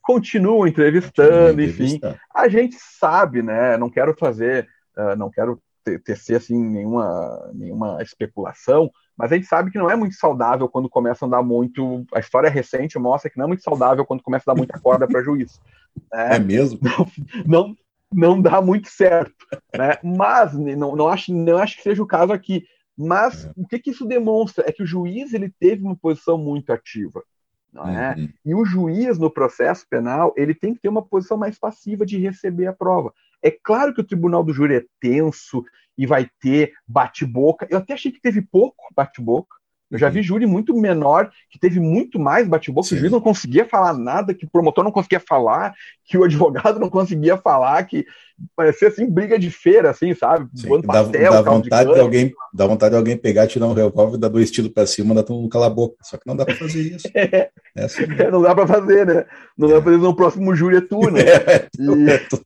continua 0.00 0.68
entrevistando, 0.68 1.62
enfim. 1.62 2.00
A 2.34 2.48
gente 2.48 2.76
sabe, 2.78 3.42
né? 3.42 3.76
Não 3.76 3.90
quero 3.90 4.14
fazer, 4.18 4.66
uh, 4.96 5.16
não 5.16 5.30
quero 5.30 5.60
tecer 6.04 6.36
assim 6.36 6.62
nenhuma, 6.62 7.50
nenhuma 7.54 8.02
especulação, 8.02 8.90
mas 9.20 9.30
a 9.30 9.34
gente 9.34 9.46
sabe 9.46 9.70
que 9.70 9.76
não 9.76 9.90
é 9.90 9.94
muito 9.94 10.14
saudável 10.14 10.66
quando 10.66 10.88
começa 10.88 11.26
a 11.26 11.28
dar 11.28 11.42
muito. 11.42 12.06
A 12.14 12.20
história 12.20 12.48
recente 12.48 12.98
mostra 12.98 13.30
que 13.30 13.36
não 13.36 13.44
é 13.44 13.48
muito 13.48 13.62
saudável 13.62 14.02
quando 14.06 14.22
começa 14.22 14.50
a 14.50 14.54
dar 14.54 14.58
muita 14.58 14.80
corda 14.80 15.06
para 15.06 15.22
juiz. 15.22 15.60
É, 16.10 16.36
é 16.36 16.38
mesmo? 16.38 16.80
Não, 17.46 17.66
não, 17.66 17.76
não 18.10 18.40
dá 18.40 18.62
muito 18.62 18.88
certo. 18.88 19.34
Né? 19.76 19.98
Mas 20.02 20.54
não, 20.54 20.96
não, 20.96 21.06
acho, 21.06 21.34
não 21.34 21.58
acho 21.58 21.76
que 21.76 21.82
seja 21.82 22.02
o 22.02 22.06
caso 22.06 22.32
aqui. 22.32 22.64
Mas 22.96 23.44
é. 23.44 23.52
o 23.56 23.66
que, 23.66 23.78
que 23.78 23.90
isso 23.90 24.06
demonstra? 24.06 24.64
É 24.66 24.72
que 24.72 24.82
o 24.82 24.86
juiz 24.86 25.34
ele 25.34 25.52
teve 25.60 25.82
uma 25.82 25.96
posição 25.96 26.38
muito 26.38 26.72
ativa. 26.72 27.22
É? 27.74 28.18
Uhum. 28.18 28.28
E 28.46 28.54
o 28.54 28.64
juiz, 28.64 29.18
no 29.18 29.30
processo 29.30 29.86
penal, 29.88 30.32
ele 30.34 30.54
tem 30.54 30.72
que 30.74 30.80
ter 30.80 30.88
uma 30.88 31.02
posição 31.02 31.36
mais 31.36 31.58
passiva 31.58 32.06
de 32.06 32.18
receber 32.18 32.68
a 32.68 32.72
prova. 32.72 33.12
É 33.42 33.50
claro 33.50 33.94
que 33.94 34.00
o 34.00 34.06
tribunal 34.06 34.44
do 34.44 34.52
júri 34.52 34.76
é 34.76 34.84
tenso 35.00 35.64
e 35.96 36.06
vai 36.06 36.28
ter 36.40 36.72
bate-boca. 36.86 37.66
Eu 37.70 37.78
até 37.78 37.94
achei 37.94 38.10
que 38.10 38.20
teve 38.20 38.40
pouco 38.42 38.76
bate-boca. 38.94 39.60
Eu 39.90 39.98
já 39.98 40.08
vi 40.08 40.22
júri 40.22 40.46
muito 40.46 40.72
menor, 40.72 41.30
que 41.50 41.58
teve 41.58 41.80
muito 41.80 42.16
mais 42.18 42.46
bate-boca, 42.46 42.88
que 42.88 42.94
o 42.94 42.98
juiz 42.98 43.10
não 43.10 43.20
conseguia 43.20 43.64
falar 43.64 43.92
nada, 43.92 44.32
que 44.32 44.44
o 44.44 44.48
promotor 44.48 44.84
não 44.84 44.92
conseguia 44.92 45.18
falar, 45.18 45.74
que 46.04 46.16
o 46.16 46.22
advogado 46.24 46.78
não 46.78 46.88
conseguia 46.88 47.36
falar, 47.36 47.82
que 47.84 48.06
parecia 48.54 48.86
assim, 48.86 49.10
briga 49.10 49.36
de 49.36 49.50
feira, 49.50 49.90
assim, 49.90 50.14
sabe? 50.14 50.48
Sim, 50.54 50.80
pastel, 50.82 51.32
dá, 51.32 51.42
dá 51.42 51.50
vontade 51.50 51.88
de, 51.88 51.94
de, 51.94 52.00
alguém, 52.00 52.32
dá 52.54 52.66
vontade 52.68 52.90
de 52.92 52.96
alguém 52.98 53.16
pegar, 53.16 53.48
tirar 53.48 53.66
um 53.66 53.72
revólver, 53.72 54.16
dar 54.16 54.28
dois 54.28 54.50
tiros 54.50 54.70
para 54.70 54.86
cima, 54.86 55.12
dar 55.12 55.30
um 55.32 55.48
cala 55.48 55.66
a 55.66 55.70
boca. 55.70 55.96
Só 56.02 56.16
que 56.16 56.26
não 56.26 56.36
dá 56.36 56.44
para 56.44 56.54
fazer 56.54 56.82
isso. 56.82 57.08
é, 57.12 57.50
é 57.76 57.84
assim 57.84 58.04
é, 58.16 58.30
não 58.30 58.40
dá 58.40 58.54
para 58.54 58.68
fazer, 58.68 59.04
né? 59.04 59.26
Não 59.58 59.68
dá 59.68 59.74
para 59.74 59.84
fazer 59.84 59.96
no 59.96 60.14
próximo 60.14 60.54
júri 60.54 60.76
é 60.76 60.80
tu, 60.80 61.10
né? 61.10 61.20
e... 61.78 62.40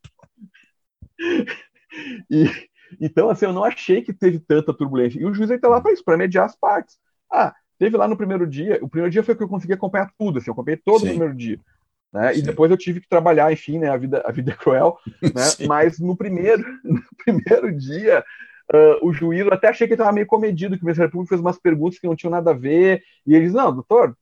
e... 2.30 2.48
Então, 3.00 3.28
assim, 3.28 3.46
eu 3.46 3.52
não 3.52 3.64
achei 3.64 4.02
que 4.02 4.12
teve 4.12 4.38
tanta 4.38 4.72
turbulência. 4.72 5.18
E 5.18 5.24
o 5.24 5.34
juiz 5.34 5.50
está 5.50 5.68
lá 5.68 5.80
para 5.80 5.92
isso, 5.92 6.04
para 6.04 6.16
mediar 6.16 6.46
as 6.46 6.56
partes. 6.56 6.96
Ah, 7.32 7.54
teve 7.78 7.96
lá 7.96 8.06
no 8.06 8.16
primeiro 8.16 8.46
dia, 8.46 8.78
o 8.82 8.88
primeiro 8.88 9.10
dia 9.10 9.22
foi 9.22 9.34
que 9.34 9.42
eu 9.42 9.48
consegui 9.48 9.72
acompanhar 9.72 10.10
tudo, 10.18 10.38
assim, 10.38 10.48
eu 10.48 10.52
acompanhei 10.52 10.80
todo 10.84 11.00
Sim. 11.00 11.06
o 11.06 11.10
primeiro 11.10 11.34
dia. 11.34 11.58
Né? 12.12 12.36
E 12.36 12.42
depois 12.42 12.70
eu 12.70 12.76
tive 12.76 13.00
que 13.00 13.08
trabalhar, 13.08 13.52
enfim, 13.52 13.78
né? 13.78 13.88
A 13.88 13.96
vida, 13.96 14.22
a 14.24 14.30
vida 14.30 14.52
é 14.52 14.54
cruel, 14.56 14.96
né? 15.20 15.66
Mas 15.66 15.98
no 15.98 16.16
primeiro, 16.16 16.62
no 16.84 17.02
primeiro 17.24 17.76
dia, 17.76 18.24
uh, 18.72 19.06
o 19.06 19.12
juiz, 19.12 19.40
eu 19.40 19.52
até 19.52 19.68
achei 19.68 19.88
que 19.88 19.94
ele 19.94 20.00
estava 20.00 20.14
meio 20.14 20.26
comedido, 20.26 20.76
que 20.76 20.82
o 20.82 20.86
Ministério 20.86 21.10
Público 21.10 21.30
fez 21.30 21.40
umas 21.40 21.58
perguntas 21.58 21.98
que 21.98 22.06
não 22.06 22.14
tinham 22.14 22.30
nada 22.30 22.52
a 22.52 22.54
ver, 22.54 23.02
e 23.26 23.34
eles, 23.34 23.52
não, 23.52 23.74
doutor, 23.74 24.16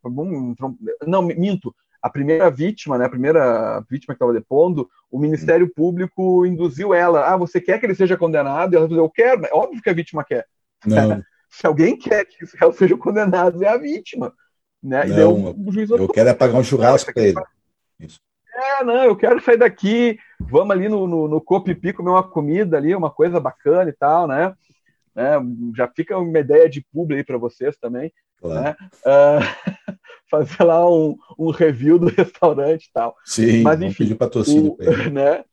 não, 1.06 1.20
minto, 1.20 1.74
a 2.02 2.10
primeira 2.10 2.50
vítima, 2.50 2.98
né, 2.98 3.04
a 3.04 3.08
primeira 3.10 3.80
vítima 3.88 4.12
que 4.12 4.16
estava 4.16 4.32
depondo, 4.32 4.90
o 5.08 5.18
Ministério 5.18 5.72
Público 5.72 6.44
induziu 6.44 6.92
ela, 6.92 7.32
ah, 7.32 7.36
você 7.36 7.60
quer 7.60 7.78
que 7.78 7.86
ele 7.86 7.94
seja 7.94 8.16
condenado? 8.16 8.74
E 8.74 8.76
ela 8.76 8.88
falou, 8.88 9.04
eu 9.04 9.10
quero, 9.10 9.46
é 9.46 9.50
óbvio 9.52 9.80
que 9.80 9.88
a 9.88 9.94
vítima 9.94 10.24
quer. 10.24 10.44
Se 11.48 11.66
alguém 11.66 11.96
quer 11.96 12.24
que 12.24 12.42
os 12.42 12.52
réus 12.54 12.76
sejam 12.76 12.98
condenados, 12.98 13.60
é 13.62 13.68
a 13.68 13.76
vítima. 13.76 14.32
Né? 14.82 15.04
Não, 15.04 15.14
daí, 15.14 15.54
o 15.64 15.70
juiz 15.70 15.90
eu 15.90 16.08
quero 16.08 16.30
é 16.30 16.34
pagar 16.34 16.58
um 16.58 16.64
churrasco 16.64 17.12
para 17.12 17.22
ele. 17.22 17.40
Isso. 18.00 18.18
É, 18.54 18.84
não, 18.84 19.04
eu 19.04 19.16
quero 19.16 19.40
sair 19.40 19.56
daqui, 19.56 20.18
vamos 20.40 20.72
ali 20.72 20.88
no, 20.88 21.06
no, 21.06 21.28
no 21.28 21.40
Copipi 21.40 21.92
comer 21.92 22.10
uma 22.10 22.22
comida 22.22 22.76
ali, 22.76 22.94
uma 22.94 23.10
coisa 23.10 23.38
bacana 23.38 23.88
e 23.88 23.92
tal, 23.92 24.26
né? 24.26 24.54
né? 25.14 25.34
Já 25.76 25.86
fica 25.88 26.18
uma 26.18 26.38
ideia 26.38 26.68
de 26.68 26.84
publi 26.92 27.18
aí 27.18 27.24
para 27.24 27.38
vocês 27.38 27.76
também. 27.76 28.12
Claro. 28.40 28.62
Né? 28.62 28.76
Uh, 29.06 29.72
fazer 30.32 30.64
lá 30.64 30.90
um, 30.90 31.16
um, 31.38 31.50
review 31.50 31.98
do 31.98 32.08
restaurante 32.16 32.86
e 32.86 32.92
tal. 32.92 33.14
Sim, 33.24 33.62
mas 33.62 33.80
enfim. 33.82 34.04
Pedir 34.04 34.14
patrocínio 34.16 34.76
o, 34.78 35.10
né? 35.12 35.44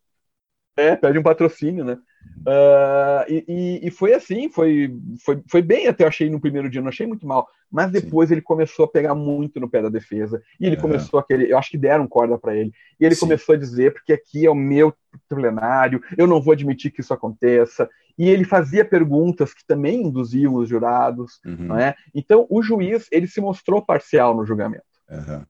É, 0.77 0.95
pede 0.95 1.19
um 1.19 1.23
patrocínio, 1.23 1.83
né? 1.83 1.97
Uh, 2.39 3.25
e, 3.27 3.79
e, 3.83 3.91
foi 3.91 4.13
assim, 4.13 4.49
foi, 4.49 4.95
foi, 5.23 5.43
foi 5.47 5.61
bem 5.61 5.87
até 5.87 6.03
eu 6.03 6.07
achei 6.07 6.29
no 6.29 6.39
primeiro 6.39 6.69
dia, 6.69 6.81
não 6.81 6.87
achei 6.87 7.05
muito 7.05 7.27
mal, 7.27 7.47
mas 7.69 7.91
depois 7.91 8.29
Sim. 8.29 8.35
ele 8.35 8.41
começou 8.41 8.85
a 8.85 8.87
pegar 8.87 9.13
muito 9.13 9.59
no 9.59 9.69
pé 9.69 9.81
da 9.81 9.89
defesa, 9.89 10.41
e 10.59 10.65
ele 10.65 10.77
uhum. 10.77 10.81
começou 10.81 11.19
aquele, 11.19 11.51
eu 11.51 11.57
acho 11.57 11.69
que 11.69 11.77
deram 11.77 12.07
corda 12.07 12.37
para 12.37 12.55
ele, 12.55 12.71
e 12.99 13.05
ele 13.05 13.13
Sim. 13.13 13.21
começou 13.21 13.55
a 13.55 13.57
dizer, 13.57 13.93
porque 13.93 14.13
aqui 14.13 14.45
é 14.45 14.49
o 14.49 14.55
meu 14.55 14.93
plenário, 15.27 16.01
eu 16.17 16.25
não 16.25 16.41
vou 16.41 16.53
admitir 16.53 16.91
que 16.91 17.01
isso 17.01 17.13
aconteça, 17.13 17.89
e 18.17 18.29
ele 18.29 18.45
fazia 18.45 18.83
perguntas 18.85 19.53
que 19.53 19.65
também 19.65 20.03
induziam 20.03 20.55
os 20.55 20.67
jurados, 20.67 21.39
uhum. 21.45 21.67
não 21.67 21.77
é? 21.77 21.95
Então 22.15 22.47
o 22.49 22.61
juiz, 22.61 23.07
ele 23.11 23.27
se 23.27 23.41
mostrou 23.41 23.81
parcial 23.81 24.35
no 24.35 24.45
julgamento. 24.45 24.83
Uhum. 25.09 25.43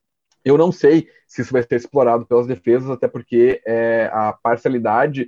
Eu 0.43 0.57
não 0.57 0.71
sei 0.71 1.07
se 1.27 1.41
isso 1.41 1.51
vai 1.51 1.61
ser 1.63 1.75
explorado 1.75 2.25
pelas 2.25 2.47
defesas, 2.47 2.89
até 2.89 3.07
porque 3.07 3.61
é, 3.65 4.09
a 4.11 4.33
parcialidade 4.33 5.27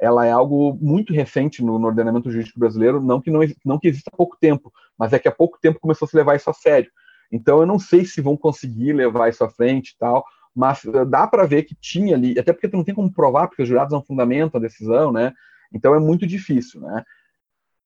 ela 0.00 0.24
é 0.24 0.30
algo 0.30 0.78
muito 0.80 1.12
recente 1.12 1.62
no, 1.62 1.78
no, 1.78 1.88
ordenamento 1.88 2.30
jurídico 2.30 2.60
brasileiro, 2.60 3.00
não 3.00 3.20
que 3.20 3.30
não, 3.30 3.40
não 3.64 3.78
que 3.78 3.88
exista 3.88 4.10
há 4.12 4.16
pouco 4.16 4.36
tempo, 4.40 4.72
mas 4.96 5.12
é 5.12 5.18
que 5.18 5.28
há 5.28 5.32
pouco 5.32 5.58
tempo 5.60 5.80
começou 5.80 6.06
a 6.06 6.08
se 6.08 6.16
levar 6.16 6.36
isso 6.36 6.48
a 6.48 6.54
sério. 6.54 6.90
Então 7.30 7.60
eu 7.60 7.66
não 7.66 7.78
sei 7.78 8.04
se 8.04 8.20
vão 8.20 8.36
conseguir 8.36 8.92
levar 8.92 9.28
isso 9.28 9.42
à 9.42 9.50
frente 9.50 9.90
e 9.90 9.98
tal, 9.98 10.24
mas 10.54 10.84
eh, 10.84 11.04
dá 11.04 11.26
para 11.26 11.46
ver 11.46 11.64
que 11.64 11.74
tinha 11.74 12.14
ali, 12.14 12.38
até 12.38 12.52
porque 12.52 12.68
tu 12.68 12.76
não 12.76 12.84
tem 12.84 12.94
como 12.94 13.12
provar, 13.12 13.48
porque 13.48 13.62
os 13.62 13.68
jurados 13.68 13.92
não 13.92 14.02
fundamentam 14.02 14.58
a 14.58 14.62
decisão, 14.62 15.12
né? 15.12 15.32
Então 15.72 15.94
é 15.94 15.98
muito 15.98 16.26
difícil, 16.26 16.80
né? 16.80 17.04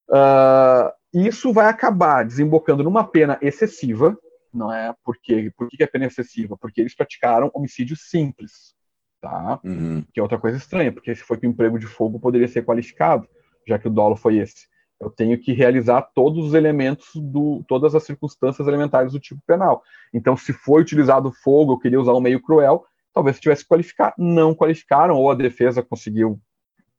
Uh, 0.08 0.92
isso 1.12 1.52
vai 1.52 1.66
acabar 1.66 2.24
desembocando 2.24 2.84
numa 2.84 3.04
pena 3.04 3.38
excessiva, 3.40 4.16
não 4.52 4.72
é? 4.72 4.94
Porque, 5.02 5.50
por 5.56 5.68
que 5.68 5.82
é 5.82 5.86
pena 5.86 6.06
excessiva? 6.06 6.56
Porque 6.56 6.80
eles 6.80 6.94
praticaram 6.94 7.50
homicídio 7.54 7.96
simples 7.96 8.74
tá? 9.22 9.60
Uhum. 9.62 10.04
Que 10.12 10.18
é 10.18 10.22
outra 10.22 10.36
coisa 10.36 10.58
estranha, 10.58 10.92
porque 10.92 11.14
se 11.14 11.22
foi 11.22 11.38
que 11.38 11.46
o 11.46 11.50
emprego 11.50 11.78
de 11.78 11.86
fogo 11.86 12.18
poderia 12.18 12.48
ser 12.48 12.64
qualificado, 12.64 13.26
já 13.66 13.78
que 13.78 13.86
o 13.86 13.90
dolo 13.90 14.16
foi 14.16 14.38
esse. 14.38 14.66
Eu 15.00 15.10
tenho 15.10 15.38
que 15.38 15.52
realizar 15.52 16.02
todos 16.14 16.44
os 16.44 16.54
elementos 16.54 17.08
do, 17.14 17.64
todas 17.68 17.94
as 17.94 18.02
circunstâncias 18.02 18.66
elementares 18.66 19.12
do 19.12 19.20
tipo 19.20 19.40
penal. 19.46 19.82
Então, 20.12 20.36
se 20.36 20.52
foi 20.52 20.82
utilizado 20.82 21.32
fogo, 21.32 21.72
eu 21.72 21.78
queria 21.78 22.00
usar 22.00 22.12
um 22.12 22.20
meio 22.20 22.42
cruel, 22.42 22.84
talvez 23.14 23.38
tivesse 23.40 23.62
que 23.62 23.68
qualificar. 23.68 24.12
Não 24.18 24.54
qualificaram, 24.54 25.16
ou 25.16 25.30
a 25.30 25.34
defesa 25.34 25.82
conseguiu 25.82 26.40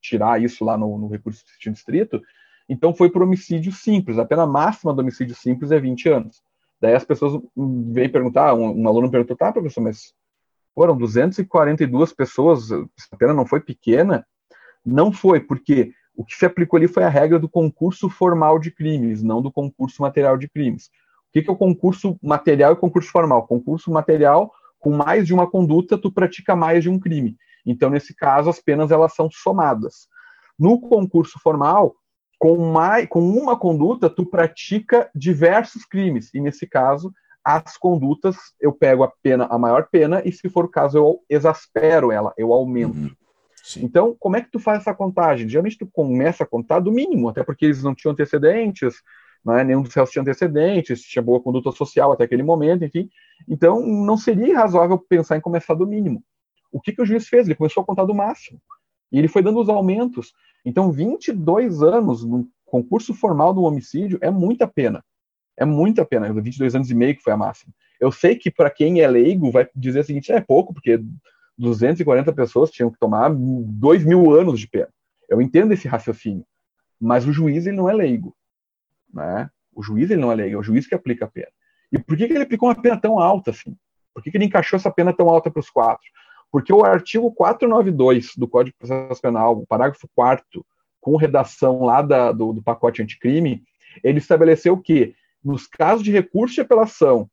tirar 0.02 0.42
isso 0.42 0.66
lá 0.66 0.78
no, 0.78 0.98
no 0.98 1.08
recurso 1.08 1.44
de 1.62 1.72
distrito. 1.72 2.22
Então, 2.68 2.94
foi 2.94 3.10
por 3.10 3.22
homicídio 3.22 3.72
simples. 3.72 4.18
A 4.18 4.26
pena 4.26 4.46
máxima 4.46 4.94
do 4.94 5.02
homicídio 5.02 5.36
simples 5.36 5.72
é 5.72 5.80
20 5.80 6.10
anos. 6.10 6.42
Daí 6.82 6.96
as 6.96 7.06
pessoas 7.06 7.42
vêm 7.56 8.10
perguntar, 8.10 8.54
um, 8.54 8.82
um 8.82 8.88
aluno 8.88 9.12
perguntou, 9.12 9.38
tá, 9.38 9.52
professor, 9.52 9.82
mas 9.82 10.14
foram 10.76 10.98
242 10.98 12.14
pessoas, 12.14 12.72
a 12.72 13.18
pena 13.18 13.34
não 13.34 13.46
foi 13.46 13.60
pequena, 13.60 14.26
não 14.86 15.12
foi, 15.12 15.40
porque 15.40 15.92
o 16.16 16.24
que 16.24 16.36
se 16.36 16.46
aplicou 16.46 16.78
ali 16.78 16.88
foi 16.88 17.04
a 17.04 17.10
regra 17.10 17.40
do 17.40 17.50
concurso 17.50 18.10
formal 18.10 18.60
de 18.60 18.72
crimes, 18.72 19.24
não 19.24 19.42
do 19.42 19.52
concurso 19.52 20.02
material 20.02 20.38
de 20.38 20.48
crimes. 20.48 20.90
O 21.30 21.42
que 21.42 21.48
é 21.48 21.52
o 21.52 21.56
concurso 21.56 22.18
material 22.22 22.74
e 22.74 22.76
concurso 22.76 23.10
formal? 23.10 23.48
Concurso 23.48 23.92
material, 23.92 24.52
com 24.80 24.92
mais 24.92 25.26
de 25.26 25.34
uma 25.34 25.50
conduta, 25.50 25.98
tu 25.98 26.12
pratica 26.12 26.56
mais 26.56 26.84
de 26.84 26.90
um 26.90 27.00
crime. 27.00 27.36
Então, 27.66 27.90
nesse 27.90 28.16
caso, 28.16 28.50
as 28.50 28.60
penas 28.60 28.92
elas 28.92 29.16
são 29.16 29.30
somadas. 29.32 30.08
No 30.60 30.80
concurso 30.80 31.40
formal, 31.42 31.96
com, 32.38 32.58
mais, 32.72 33.08
com 33.08 33.22
uma 33.22 33.58
conduta, 33.58 34.10
tu 34.10 34.26
pratica 34.26 35.10
diversos 35.16 35.86
crimes. 35.86 36.30
E 36.34 36.42
nesse 36.42 36.68
caso, 36.68 37.12
as 37.44 37.78
condutas, 37.78 38.38
eu 38.60 38.72
pego 38.72 39.04
a 39.04 39.12
pena, 39.22 39.46
a 39.50 39.58
maior 39.58 39.88
pena, 39.92 40.22
e 40.24 40.32
se 40.32 40.50
for 40.50 40.66
o 40.66 40.70
caso, 40.70 40.98
eu 40.98 41.20
exaspero 41.30 42.12
ela, 42.12 42.34
eu 42.38 42.54
aumento. 42.54 42.96
Uhum. 42.96 43.12
Então, 43.78 44.16
como 44.20 44.36
é 44.36 44.42
que 44.42 44.52
tu 44.52 44.60
faz 44.60 44.82
essa 44.82 44.94
contagem? 44.94 45.48
Geralmente 45.48 45.78
tu 45.78 45.88
começa 45.92 46.44
a 46.44 46.48
contar 46.48 46.80
do 46.80 46.92
mínimo, 46.92 47.30
até 47.30 47.44
porque 47.44 47.66
eles 47.66 47.84
não 47.84 47.96
tinham 47.96 48.14
antecedentes, 48.14 48.96
né? 49.46 49.64
nenhum 49.64 49.82
dos 49.82 49.94
réus 49.94 50.10
tinha 50.10 50.22
antecedentes, 50.22 51.02
tinha 51.02 51.22
boa 51.22 51.42
conduta 51.42 51.72
social 51.72 52.12
até 52.12 52.24
aquele 52.24 52.44
momento, 52.44 52.84
enfim. 52.84 53.10
Então, 53.48 53.86
não 53.86 54.18
seria 54.18 54.58
razoável 54.58 54.98
pensar 54.98 55.38
em 55.38 55.42
começar 55.42 55.74
do 55.74 55.88
mínimo. 55.88 56.24
O 56.72 56.80
que, 56.80 56.92
que 56.92 57.02
o 57.02 57.06
juiz 57.06 57.28
fez? 57.28 57.46
Ele 57.46 57.56
começou 57.56 57.84
a 57.84 57.86
contar 57.86 58.06
do 58.06 58.16
máximo. 58.16 58.60
E 59.12 59.20
ele 59.20 59.28
foi 59.28 59.42
dando 59.42 59.60
os 59.60 59.70
aumentos. 59.70 60.34
Então, 60.66 60.92
22 60.92 61.84
anos 61.84 62.24
no 62.24 62.48
concurso 62.66 63.14
formal 63.14 63.54
do 63.54 63.62
homicídio 63.62 64.18
é 64.22 64.32
muita 64.32 64.68
pena. 64.68 65.04
É 65.58 65.66
muita 65.66 66.06
pena, 66.06 66.32
22 66.34 66.76
anos 66.76 66.90
e 66.90 66.96
meio 66.96 67.16
que 67.16 67.24
foi 67.24 67.34
a 67.34 67.38
máxima. 67.38 67.74
Eu 68.00 68.12
sei 68.12 68.36
que 68.36 68.52
para 68.52 68.70
quem 68.70 69.02
é 69.02 69.08
leigo 69.08 69.52
vai 69.52 69.68
dizer 69.76 70.00
o 70.00 70.04
seguinte, 70.04 70.32
é 70.32 70.42
pouco, 70.42 70.74
porque 70.74 71.00
240 71.58 72.34
pessoas 72.34 72.72
tinham 72.72 72.92
que 72.92 73.00
tomar 73.00 73.30
2 73.34 74.04
mil 74.04 74.34
anos 74.34 74.60
de 74.60 74.68
pena. 74.68 74.90
Eu 75.30 75.42
entendo 75.42 75.72
esse 75.72 75.88
raciocínio, 75.88 76.46
mas 77.00 77.26
o 77.26 77.32
juiz 77.32 77.66
ele 77.66 77.78
não 77.78 77.90
é 77.90 77.94
leigo. 77.94 78.36
Né? 79.14 79.50
O 79.74 79.84
juiz 79.84 80.10
ele 80.10 80.22
não 80.22 80.32
é 80.32 80.36
leigo, 80.36 80.58
é 80.58 80.60
o 80.60 80.64
juiz 80.64 80.88
que 80.88 80.96
aplica 80.96 81.26
a 81.26 81.30
pena. 81.30 81.52
E 81.92 82.00
por 82.00 82.18
que, 82.18 82.28
que 82.28 82.34
ele 82.34 82.44
aplicou 82.44 82.70
uma 82.70 82.82
pena 82.82 83.00
tão 83.00 83.20
alta 83.20 83.52
assim? 83.52 83.76
Por 84.14 84.22
que, 84.22 84.32
que 84.32 84.38
ele 84.38 84.46
encaixou 84.46 84.78
essa 84.78 84.92
pena 84.92 85.14
tão 85.14 85.30
alta 85.30 85.50
para 85.50 85.60
os 85.60 85.70
quatro? 85.70 86.06
Porque 86.52 86.74
o 86.74 86.84
artigo 86.84 87.32
492 87.32 88.36
do 88.36 88.48
Código 88.48 88.76
de 88.76 88.88
Processo 88.88 89.22
Penal, 89.22 89.60
o 89.60 89.66
parágrafo 89.66 90.08
4 90.16 90.66
com 91.02 91.16
redação 91.16 91.84
lá 91.84 92.02
da, 92.02 92.32
do, 92.32 92.54
do 92.54 92.64
pacote 92.64 93.02
anticrime, 93.02 93.64
ele 94.04 94.20
estabeleceu 94.20 94.78
que 94.78 95.16
nos 95.44 95.68
casos 95.68 96.04
de 96.04 96.12
recurso 96.12 96.56
de 96.56 96.62
apelação, 96.62 97.30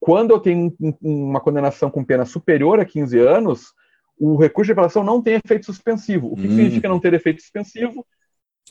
quando 0.00 0.32
eu 0.32 0.40
tenho 0.40 0.74
uma 1.00 1.40
condenação 1.40 1.90
com 1.90 2.04
pena 2.04 2.24
superior 2.24 2.78
a 2.78 2.84
15 2.84 3.18
anos, 3.18 3.72
o 4.18 4.36
recurso 4.36 4.66
de 4.66 4.72
apelação 4.72 5.02
não 5.02 5.22
tem 5.22 5.40
efeito 5.42 5.66
suspensivo. 5.66 6.32
O 6.32 6.36
que 6.36 6.46
hum. 6.46 6.50
significa 6.50 6.88
não 6.88 7.00
ter 7.00 7.14
efeito 7.14 7.40
suspensivo? 7.40 8.06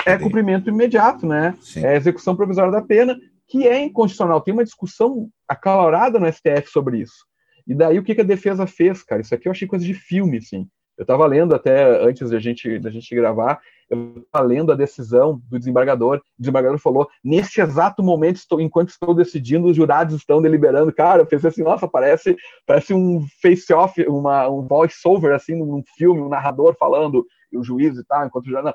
É 0.05 0.17
cumprimento 0.17 0.69
imediato, 0.69 1.25
né? 1.25 1.55
Sim. 1.61 1.85
É 1.85 1.95
execução 1.95 2.35
provisória 2.35 2.71
da 2.71 2.81
pena, 2.81 3.17
que 3.47 3.67
é 3.67 3.81
inconstitucional. 3.83 4.41
Tem 4.41 4.53
uma 4.53 4.63
discussão 4.63 5.29
acalorada 5.47 6.19
no 6.19 6.31
STF 6.31 6.69
sobre 6.69 6.99
isso. 6.99 7.25
E 7.65 7.73
daí 7.73 7.97
o 7.97 8.03
que, 8.03 8.19
a 8.19 8.23
defesa 8.23 8.67
fez, 8.67 9.03
cara? 9.03 9.21
Isso 9.21 9.33
aqui 9.33 9.47
eu 9.47 9.51
achei 9.51 9.67
coisa 9.67 9.85
de 9.85 9.93
filme, 9.93 10.37
assim. 10.37 10.67
Eu 10.97 11.03
estava 11.03 11.25
lendo 11.25 11.55
até 11.55 11.83
antes 12.03 12.29
da 12.29 12.39
gente, 12.39 12.77
da 12.79 12.89
gente 12.89 13.15
gravar, 13.15 13.59
estava 13.93 14.45
lendo 14.45 14.71
a 14.71 14.75
decisão 14.75 15.41
do 15.49 15.57
desembargador. 15.57 16.17
O 16.17 16.41
desembargador 16.41 16.79
falou: 16.79 17.07
neste 17.23 17.61
exato 17.61 18.03
momento, 18.03 18.37
estou, 18.37 18.59
enquanto 18.59 18.89
estou 18.89 19.13
decidindo, 19.13 19.67
os 19.67 19.75
jurados 19.75 20.15
estão 20.15 20.41
deliberando. 20.41 20.93
Cara, 20.93 21.21
eu 21.21 21.25
pensei 21.25 21.49
assim: 21.49 21.63
nossa, 21.63 21.87
parece, 21.87 22.35
parece 22.65 22.93
um 22.93 23.25
face-off, 23.41 24.03
um 24.07 24.67
voice-over, 24.67 25.33
assim, 25.33 25.55
num 25.55 25.83
filme, 25.97 26.21
um 26.21 26.29
narrador 26.29 26.75
falando. 26.77 27.25
o 27.53 27.63
juiz 27.63 27.97
e 27.97 28.05
tal, 28.05 28.25
enquanto 28.25 28.49
já 28.49 28.61
não. 28.61 28.73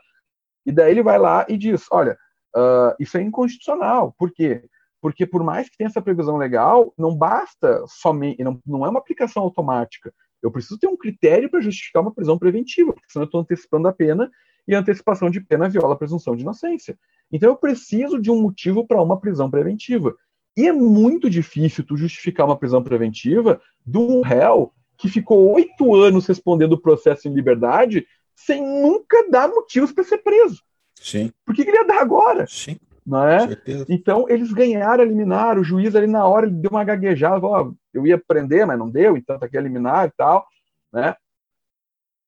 E 0.66 0.72
daí 0.72 0.90
ele 0.90 1.02
vai 1.02 1.18
lá 1.18 1.46
e 1.48 1.57
diz: 1.57 1.87
olha, 1.90 2.16
uh, 2.57 2.94
isso 2.98 3.16
é 3.16 3.22
inconstitucional. 3.22 4.14
Por 4.18 4.33
quê? 4.33 4.62
Porque 5.00 5.26
por 5.26 5.44
mais 5.44 5.68
que 5.68 5.76
tenha 5.76 5.88
essa 5.88 6.02
previsão 6.02 6.37
legal, 6.37 6.92
não 6.98 7.16
basta 7.16 7.85
somente, 7.87 8.42
não, 8.42 8.61
não 8.66 8.85
é 8.85 8.88
uma 8.88 8.98
aplicação 8.98 9.42
automática. 9.42 10.12
Eu 10.42 10.50
preciso 10.50 10.78
ter 10.78 10.87
um 10.87 10.96
critério 10.96 11.50
para 11.50 11.61
justificar 11.61 12.02
uma 12.02 12.14
prisão 12.14 12.38
preventiva, 12.38 12.92
porque 12.92 13.11
senão 13.11 13.24
eu 13.24 13.26
estou 13.26 13.40
antecipando 13.40 13.88
a 13.88 13.92
pena 13.92 14.31
e 14.68 14.74
a 14.74 14.81
antecipação 14.81 15.31
de 15.31 15.40
pena 15.40 15.68
viola 15.68 15.94
a 15.94 15.96
presunção 15.96 16.37
de 16.37 16.42
inocência. 16.42 16.96
Então 17.33 17.48
eu 17.48 17.57
preciso 17.57 18.20
de 18.20 18.31
um 18.31 18.40
motivo 18.40 18.87
para 18.87 19.02
uma 19.02 19.18
prisão 19.18 19.50
preventiva. 19.50 20.14
E 20.54 20.68
é 20.68 20.72
muito 20.72 21.31
difícil 21.31 21.85
tu 21.85 21.96
justificar 21.96 22.44
uma 22.44 22.57
prisão 22.57 22.83
preventiva 22.83 23.61
de 23.87 23.96
um 23.96 24.20
réu 24.20 24.72
que 24.98 25.09
ficou 25.09 25.54
oito 25.54 25.94
anos 25.94 26.26
respondendo 26.26 26.74
o 26.74 26.81
processo 26.81 27.26
em 27.26 27.35
liberdade 27.35 28.07
sem 28.35 28.62
nunca 28.62 29.28
dar 29.31 29.48
motivos 29.48 29.90
para 29.90 30.04
ser 30.04 30.18
preso. 30.18 30.62
Sim. 30.94 31.33
Por 31.46 31.54
que, 31.54 31.64
que 31.64 31.70
ele 31.70 31.78
ia 31.78 31.87
dar 31.87 32.00
agora? 32.00 32.46
Sim. 32.46 32.76
Não 33.07 33.26
é? 33.26 33.57
Então 33.88 34.26
eles 34.28 34.52
ganharam 34.52 35.02
a 35.02 35.07
liminar, 35.07 35.59
o 35.59 35.64
juiz 35.64 35.96
ali 35.96 36.07
na 36.07 36.26
hora 36.26 36.46
ele 36.46 36.57
deu 36.57 36.70
uma 36.70 36.85
gaguejada, 36.85 37.40
falou, 37.40 37.74
eu 37.94 38.07
ia 38.07 38.18
prender, 38.18 38.66
mas 38.66 38.78
não 38.78 38.90
deu, 38.90 39.16
então 39.16 39.38
tá 39.38 39.46
aqui 39.46 39.57
a 39.57 39.62
liminar 39.62 40.09
e 40.09 40.11
tal, 40.11 40.46
né? 40.92 41.16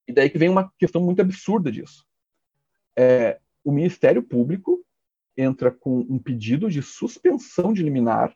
E 0.08 0.12
daí 0.12 0.30
que 0.30 0.38
vem 0.38 0.48
uma 0.48 0.72
questão 0.78 1.02
muito 1.02 1.20
absurda 1.20 1.70
disso. 1.70 2.08
É, 3.02 3.38
o 3.64 3.72
Ministério 3.72 4.22
Público 4.22 4.84
entra 5.34 5.70
com 5.70 6.00
um 6.00 6.18
pedido 6.18 6.68
de 6.68 6.82
suspensão 6.82 7.72
de 7.72 7.82
liminar 7.82 8.34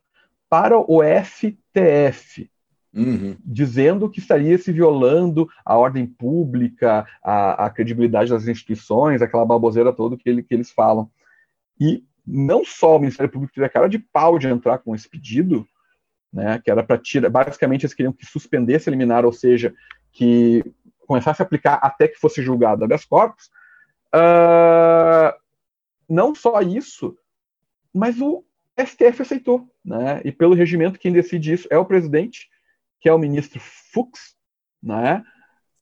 para 0.49 0.79
o 0.79 1.03
STF, 1.03 2.51
uhum. 2.95 3.37
dizendo 3.45 4.09
que 4.09 4.21
estaria 4.21 4.57
se 4.57 4.73
violando 4.73 5.47
a 5.63 5.77
ordem 5.77 6.07
pública, 6.07 7.07
a, 7.23 7.67
a, 7.67 7.71
credibilidade 7.71 8.31
das 8.31 8.49
instituições, 8.49 9.21
aquela 9.21 9.45
baboseira 9.45 9.93
toda 9.93 10.17
que, 10.17 10.27
ele, 10.31 10.43
que 10.43 10.55
eles 10.55 10.71
falam. 10.71 11.11
E 11.79 12.03
não 12.27 12.65
só 12.65 12.97
o 12.97 13.01
Ministério 13.01 13.31
Público 13.31 13.53
teve 13.55 13.67
a 13.67 13.71
cara 13.71 13.87
de 13.87 13.99
pau 13.99 14.39
de 14.39 14.49
entrar 14.49 14.79
com 14.79 14.95
esse 14.95 15.07
pedido, 15.07 15.69
né, 16.33 16.59
que 16.65 16.71
era 16.71 16.83
para 16.83 16.97
tirar, 16.97 17.29
basicamente 17.29 17.85
eles 17.85 17.93
queriam 17.93 18.15
que 18.15 18.25
suspendesse 18.25 18.89
a 18.89 18.93
liminar, 18.93 19.27
ou 19.27 19.33
seja, 19.33 19.75
que 20.11 20.65
começasse 21.07 21.43
a 21.43 21.45
aplicar 21.45 21.75
até 21.83 22.09
que 22.09 22.19
fosse 22.19 22.41
julgado 22.43 22.83
habeas 22.83 23.05
corpus. 23.05 23.51
Uh, 24.15 25.35
não 26.09 26.35
só 26.35 26.61
isso, 26.61 27.19
mas 27.93 28.21
o 28.21 28.45
STF 28.79 29.23
aceitou, 29.23 29.69
né? 29.85 30.21
E 30.25 30.31
pelo 30.31 30.55
regimento 30.55 30.99
quem 30.99 31.13
decide 31.13 31.53
isso 31.53 31.69
é 31.71 31.79
o 31.79 31.85
presidente, 31.85 32.49
que 33.01 33.09
é 33.09 33.13
o 33.13 33.19
ministro 33.19 33.61
Fux, 33.61 34.37
né? 34.83 35.25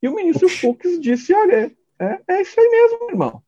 E 0.02 0.08
o 0.08 0.14
ministro 0.14 0.48
Fux 0.48 0.98
disse, 1.00 1.32
olha, 1.34 1.70
é, 1.98 2.20
é 2.28 2.42
isso 2.42 2.58
aí 2.58 2.68
mesmo, 2.68 3.10
irmão. 3.10 3.42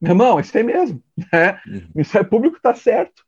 Meu 0.00 0.12
irmão, 0.12 0.38
é 0.38 0.42
isso 0.42 0.56
aí 0.56 0.64
mesmo. 0.64 1.02
Né? 1.32 1.60
Uhum. 1.66 1.78
O 1.78 1.90
Ministério 1.96 2.28
Público 2.28 2.56
está 2.56 2.74
certo. 2.74 3.24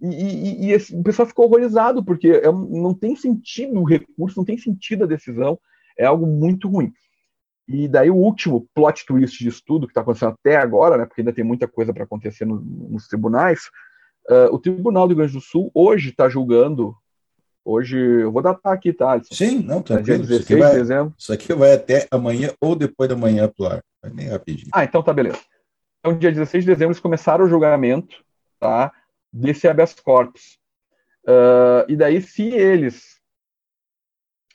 E, 0.00 0.06
e, 0.06 0.66
e 0.66 0.72
esse, 0.72 0.94
o 0.94 1.02
pessoal 1.02 1.26
ficou 1.26 1.46
horrorizado, 1.46 2.04
porque 2.04 2.28
é, 2.28 2.50
não 2.50 2.94
tem 2.94 3.16
sentido 3.16 3.80
o 3.80 3.84
recurso, 3.84 4.38
não 4.38 4.44
tem 4.44 4.56
sentido 4.56 5.04
a 5.04 5.08
decisão, 5.08 5.58
é 5.98 6.04
algo 6.04 6.26
muito 6.26 6.68
ruim. 6.68 6.92
E 7.66 7.88
daí 7.88 8.10
o 8.10 8.16
último 8.16 8.68
plot 8.74 9.06
twist 9.06 9.38
de 9.42 9.48
estudo 9.48 9.86
que 9.86 9.92
está 9.92 10.02
acontecendo 10.02 10.34
até 10.38 10.56
agora, 10.56 10.98
né, 10.98 11.06
porque 11.06 11.22
ainda 11.22 11.32
tem 11.32 11.44
muita 11.44 11.66
coisa 11.66 11.92
para 11.92 12.04
acontecer 12.04 12.44
no, 12.44 12.60
nos 12.60 13.08
tribunais, 13.08 13.70
uh, 14.28 14.54
o 14.54 14.58
Tribunal 14.58 15.06
do 15.06 15.12
Rio 15.12 15.18
Grande 15.18 15.32
do 15.32 15.40
Sul 15.40 15.70
hoje 15.74 16.10
está 16.10 16.28
julgando, 16.28 16.94
hoje, 17.64 17.96
eu 17.96 18.30
vou 18.30 18.42
datar 18.42 18.72
aqui, 18.72 18.92
tá, 18.92 19.12
Alisson? 19.12 19.34
Sim, 19.34 19.60
não, 19.60 19.80
tranquilo. 19.80 20.18
Dia 20.18 20.38
16 20.38 20.50
isso 20.50 20.58
vai, 20.58 20.70
de 20.70 20.78
dezembro. 20.78 21.14
Isso 21.18 21.32
aqui 21.32 21.54
vai 21.54 21.72
até 21.72 22.06
amanhã 22.10 22.52
ou 22.60 22.76
depois 22.76 23.08
da 23.08 23.16
manhã 23.16 23.48
pro 23.48 23.66
ar, 23.66 23.82
vai 24.02 24.12
nem 24.12 24.28
rapidinho. 24.28 24.68
Ah, 24.72 24.84
então 24.84 25.02
tá, 25.02 25.12
beleza. 25.12 25.40
Então, 26.00 26.18
dia 26.18 26.30
16 26.30 26.64
de 26.64 26.70
dezembro, 26.70 26.92
eles 26.92 27.00
começaram 27.00 27.46
o 27.46 27.48
julgamento, 27.48 28.22
tá, 28.60 28.92
desse 29.32 29.66
habeas 29.66 29.94
corpus. 29.94 30.58
Uh, 31.26 31.88
e 31.88 31.96
daí, 31.96 32.20
se 32.20 32.42
eles 32.42 33.13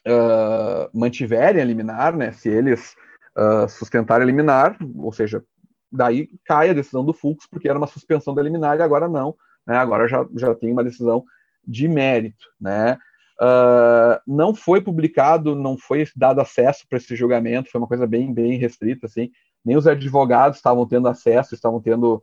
uh, 0.06 0.98
mantiverem 0.98 1.62
a 1.62 1.64
liminar, 1.64 2.16
né, 2.16 2.32
se 2.32 2.48
eles 2.48 2.94
uh, 3.36 3.68
sustentarem 3.68 4.24
a 4.24 4.26
liminar, 4.26 4.76
ou 4.96 5.12
seja, 5.12 5.42
daí 5.90 6.28
cai 6.44 6.70
a 6.70 6.74
decisão 6.74 7.04
do 7.04 7.12
Fux, 7.12 7.46
porque 7.50 7.68
era 7.68 7.78
uma 7.78 7.86
suspensão 7.86 8.34
da 8.34 8.42
liminar 8.42 8.78
e 8.78 8.82
agora 8.82 9.08
não, 9.08 9.34
né, 9.66 9.76
agora 9.76 10.06
já, 10.08 10.26
já 10.36 10.54
tem 10.54 10.72
uma 10.72 10.84
decisão 10.84 11.24
de 11.66 11.88
mérito, 11.88 12.46
né. 12.60 12.98
Uh, 13.42 14.20
não 14.26 14.54
foi 14.54 14.82
publicado, 14.82 15.56
não 15.56 15.78
foi 15.78 16.06
dado 16.14 16.42
acesso 16.42 16.84
para 16.86 16.98
esse 16.98 17.16
julgamento, 17.16 17.70
foi 17.70 17.80
uma 17.80 17.88
coisa 17.88 18.06
bem, 18.06 18.32
bem 18.34 18.58
restrita, 18.58 19.06
assim, 19.06 19.30
nem 19.64 19.76
os 19.76 19.86
advogados 19.86 20.58
estavam 20.58 20.86
tendo 20.86 21.08
acesso, 21.08 21.54
estavam 21.54 21.80
tendo, 21.80 22.22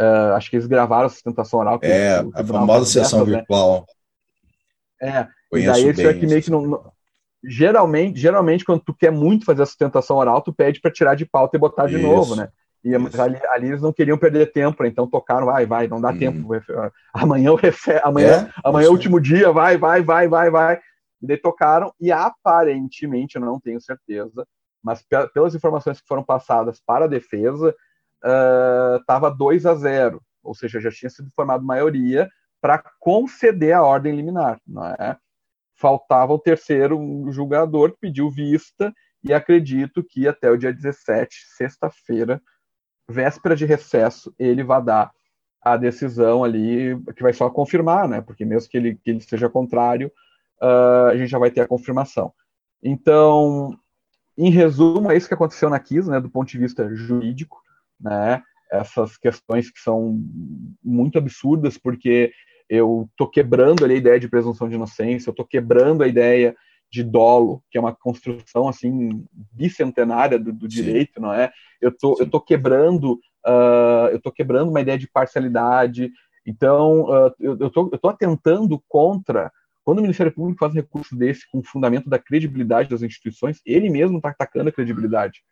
uh, 0.00 0.34
acho 0.36 0.50
que 0.50 0.56
eles 0.56 0.66
gravaram 0.66 1.06
a 1.06 1.08
sustentação 1.08 1.58
oral. 1.58 1.80
É, 1.82 2.24
a 2.34 2.44
famosa 2.44 2.86
sessão 2.86 3.26
né? 3.26 3.38
virtual. 3.38 3.84
É, 5.02 5.26
Conheço 5.50 5.70
e 5.70 5.72
daí 5.72 5.88
eles 5.88 6.06
aqui 6.06 6.26
meio 6.26 6.42
que 6.42 6.50
não, 6.50 6.92
geralmente, 7.46 8.18
geralmente, 8.18 8.64
quando 8.64 8.80
tu 8.80 8.94
quer 8.94 9.10
muito 9.10 9.44
fazer 9.44 9.62
a 9.62 9.66
sustentação 9.66 10.16
oral, 10.16 10.42
tu 10.42 10.52
pede 10.52 10.80
para 10.80 10.90
tirar 10.90 11.14
de 11.14 11.26
pauta 11.26 11.56
e 11.56 11.60
botar 11.60 11.86
de 11.86 11.98
novo, 11.98 12.36
né? 12.36 12.48
E 12.84 12.94
ali, 12.94 13.40
ali, 13.48 13.68
eles 13.68 13.80
não 13.80 13.94
queriam 13.94 14.18
perder 14.18 14.52
tempo, 14.52 14.82
né? 14.82 14.90
então 14.90 15.08
tocaram, 15.08 15.46
vai, 15.46 15.64
vai, 15.64 15.88
não 15.88 15.98
dá 15.98 16.10
hum. 16.10 16.18
tempo. 16.18 16.48
Amanhã 17.14 17.52
o 17.52 17.56
refer... 17.56 18.06
amanhã, 18.06 18.46
é, 18.46 18.68
amanhã 18.68 18.86
é 18.86 18.88
o 18.90 18.92
último 18.92 19.18
dia, 19.18 19.50
vai, 19.50 19.78
vai, 19.78 20.02
vai, 20.02 20.28
vai, 20.28 20.50
vai. 20.50 20.80
E 21.22 21.26
daí 21.26 21.38
tocaram, 21.38 21.94
e 21.98 22.12
aparentemente, 22.12 23.36
eu 23.36 23.42
não 23.42 23.58
tenho 23.58 23.80
certeza, 23.80 24.46
mas 24.82 25.02
pelas 25.32 25.54
informações 25.54 25.98
que 25.98 26.06
foram 26.06 26.22
passadas 26.22 26.78
para 26.84 27.06
a 27.06 27.08
defesa, 27.08 27.74
estava 29.00 29.28
uh, 29.28 29.34
2 29.34 29.64
a 29.64 29.74
0, 29.74 30.20
ou 30.42 30.54
seja, 30.54 30.78
já 30.78 30.90
tinha 30.90 31.08
sido 31.08 31.30
formado 31.34 31.64
maioria 31.64 32.28
para 32.60 32.82
conceder 33.00 33.72
a 33.72 33.82
ordem 33.82 34.14
liminar, 34.14 34.58
não 34.66 34.86
é? 34.86 35.16
Faltava 35.76 36.32
o 36.32 36.38
terceiro 36.38 36.98
julgador 37.30 37.92
que 37.92 37.98
pediu 38.00 38.30
vista 38.30 38.92
e 39.22 39.32
acredito 39.32 40.04
que 40.04 40.28
até 40.28 40.50
o 40.50 40.56
dia 40.56 40.72
17, 40.72 41.34
sexta-feira, 41.56 42.40
véspera 43.08 43.56
de 43.56 43.64
recesso, 43.64 44.34
ele 44.38 44.62
vai 44.62 44.82
dar 44.82 45.10
a 45.62 45.76
decisão 45.78 46.44
ali, 46.44 47.02
que 47.16 47.22
vai 47.22 47.32
só 47.32 47.48
confirmar, 47.48 48.06
né? 48.06 48.20
Porque 48.20 48.44
mesmo 48.44 48.68
que 48.68 48.76
ele, 48.76 48.96
que 48.96 49.10
ele 49.10 49.20
seja 49.22 49.48
contrário, 49.48 50.12
uh, 50.62 51.08
a 51.10 51.16
gente 51.16 51.30
já 51.30 51.38
vai 51.38 51.50
ter 51.50 51.62
a 51.62 51.66
confirmação. 51.66 52.32
Então, 52.82 53.74
em 54.36 54.50
resumo, 54.50 55.10
é 55.10 55.16
isso 55.16 55.26
que 55.26 55.32
aconteceu 55.32 55.70
na 55.70 55.80
KIS, 55.80 56.06
né? 56.06 56.20
Do 56.20 56.28
ponto 56.28 56.48
de 56.48 56.58
vista 56.58 56.94
jurídico, 56.94 57.62
né? 57.98 58.42
Essas 58.70 59.16
questões 59.16 59.70
que 59.70 59.80
são 59.80 60.20
muito 60.82 61.16
absurdas, 61.16 61.78
porque 61.78 62.30
eu 62.68 63.08
estou 63.10 63.28
quebrando 63.28 63.84
ali 63.84 63.94
a 63.94 63.98
ideia 63.98 64.20
de 64.20 64.28
presunção 64.28 64.68
de 64.68 64.74
inocência, 64.74 65.28
eu 65.28 65.32
estou 65.32 65.44
quebrando 65.44 66.02
a 66.02 66.08
ideia 66.08 66.56
de 66.90 67.02
dolo, 67.02 67.62
que 67.70 67.76
é 67.76 67.80
uma 67.80 67.94
construção 67.94 68.68
assim 68.68 69.24
bicentenária 69.52 70.38
do, 70.38 70.52
do 70.52 70.68
direito, 70.68 71.20
não 71.20 71.32
é? 71.32 71.52
Eu 71.80 71.90
tô, 71.90 72.16
eu 72.20 72.30
tô 72.30 72.40
quebrando, 72.40 73.14
uh, 73.44 74.08
eu 74.12 74.20
tô 74.20 74.30
quebrando 74.30 74.70
uma 74.70 74.80
ideia 74.80 74.96
de 74.96 75.08
parcialidade. 75.08 76.10
Então, 76.46 77.02
uh, 77.02 77.34
eu, 77.40 77.58
eu, 77.58 77.70
tô, 77.70 77.90
eu 77.92 77.98
tô 77.98 78.08
atentando 78.08 78.82
contra 78.88 79.50
quando 79.84 79.98
o 79.98 80.02
Ministério 80.02 80.32
Público 80.32 80.58
faz 80.58 80.72
um 80.72 80.76
recurso 80.76 81.14
desse 81.14 81.48
com 81.50 81.58
o 81.58 81.64
fundamento 81.64 82.08
da 82.08 82.18
credibilidade 82.18 82.88
das 82.88 83.02
instituições, 83.02 83.60
ele 83.66 83.90
mesmo 83.90 84.16
está 84.16 84.30
atacando 84.30 84.70
a 84.70 84.72
credibilidade, 84.72 85.42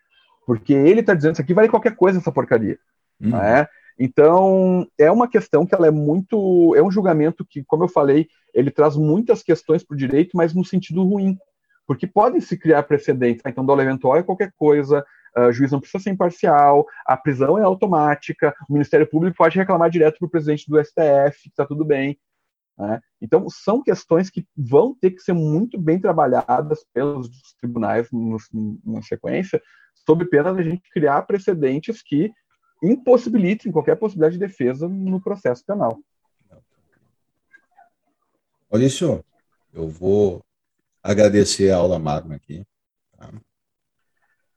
porque 0.46 0.72
ele 0.72 1.00
está 1.00 1.12
dizendo 1.12 1.34
isso 1.34 1.42
aqui 1.42 1.52
vale 1.52 1.68
qualquer 1.68 1.94
coisa 1.94 2.18
essa 2.18 2.32
porcaria, 2.32 2.78
uhum. 3.20 3.30
não 3.30 3.42
é? 3.42 3.68
Então, 4.04 4.84
é 4.98 5.08
uma 5.12 5.28
questão 5.28 5.64
que 5.64 5.72
ela 5.72 5.86
é 5.86 5.90
muito. 5.92 6.74
É 6.74 6.82
um 6.82 6.90
julgamento 6.90 7.44
que, 7.48 7.62
como 7.62 7.84
eu 7.84 7.88
falei, 7.88 8.26
ele 8.52 8.68
traz 8.68 8.96
muitas 8.96 9.44
questões 9.44 9.84
para 9.84 9.94
o 9.94 9.96
direito, 9.96 10.36
mas 10.36 10.52
no 10.52 10.64
sentido 10.64 11.04
ruim. 11.04 11.38
Porque 11.86 12.04
podem 12.04 12.40
se 12.40 12.58
criar 12.58 12.82
precedentes. 12.82 13.44
Então, 13.46 13.64
dolo 13.64 13.80
eventual 13.80 14.16
é 14.16 14.22
qualquer 14.24 14.52
coisa, 14.58 15.04
o 15.36 15.52
juiz 15.52 15.70
não 15.70 15.78
precisa 15.78 16.02
ser 16.02 16.10
imparcial, 16.10 16.84
a 17.06 17.16
prisão 17.16 17.56
é 17.56 17.62
automática, 17.62 18.52
o 18.68 18.72
Ministério 18.72 19.08
Público 19.08 19.36
pode 19.36 19.56
reclamar 19.56 19.88
direto 19.88 20.18
para 20.18 20.26
o 20.26 20.30
presidente 20.30 20.68
do 20.68 20.82
STF, 20.82 21.40
que 21.44 21.48
está 21.50 21.64
tudo 21.64 21.84
bem. 21.84 22.18
Né? 22.76 23.00
Então, 23.20 23.48
são 23.48 23.84
questões 23.84 24.28
que 24.28 24.44
vão 24.56 24.96
ter 25.00 25.12
que 25.12 25.20
ser 25.20 25.32
muito 25.32 25.78
bem 25.78 26.00
trabalhadas 26.00 26.84
pelos 26.92 27.30
tribunais 27.60 28.08
na 28.84 29.00
sequência, 29.02 29.62
sob 30.04 30.24
pena 30.24 30.52
da 30.52 30.60
gente 30.60 30.82
criar 30.92 31.22
precedentes 31.22 32.02
que 32.02 32.32
impossibilitem 32.82 33.70
qualquer 33.70 33.96
possibilidade 33.96 34.34
de 34.34 34.46
defesa 34.46 34.88
no 34.88 35.20
processo 35.20 35.64
penal. 35.64 35.98
Maurício, 38.70 39.24
eu 39.72 39.88
vou 39.88 40.42
agradecer 41.02 41.70
a 41.70 41.76
aula 41.76 41.98
magna 41.98 42.36
aqui. 42.36 42.64
Tá? 43.16 43.30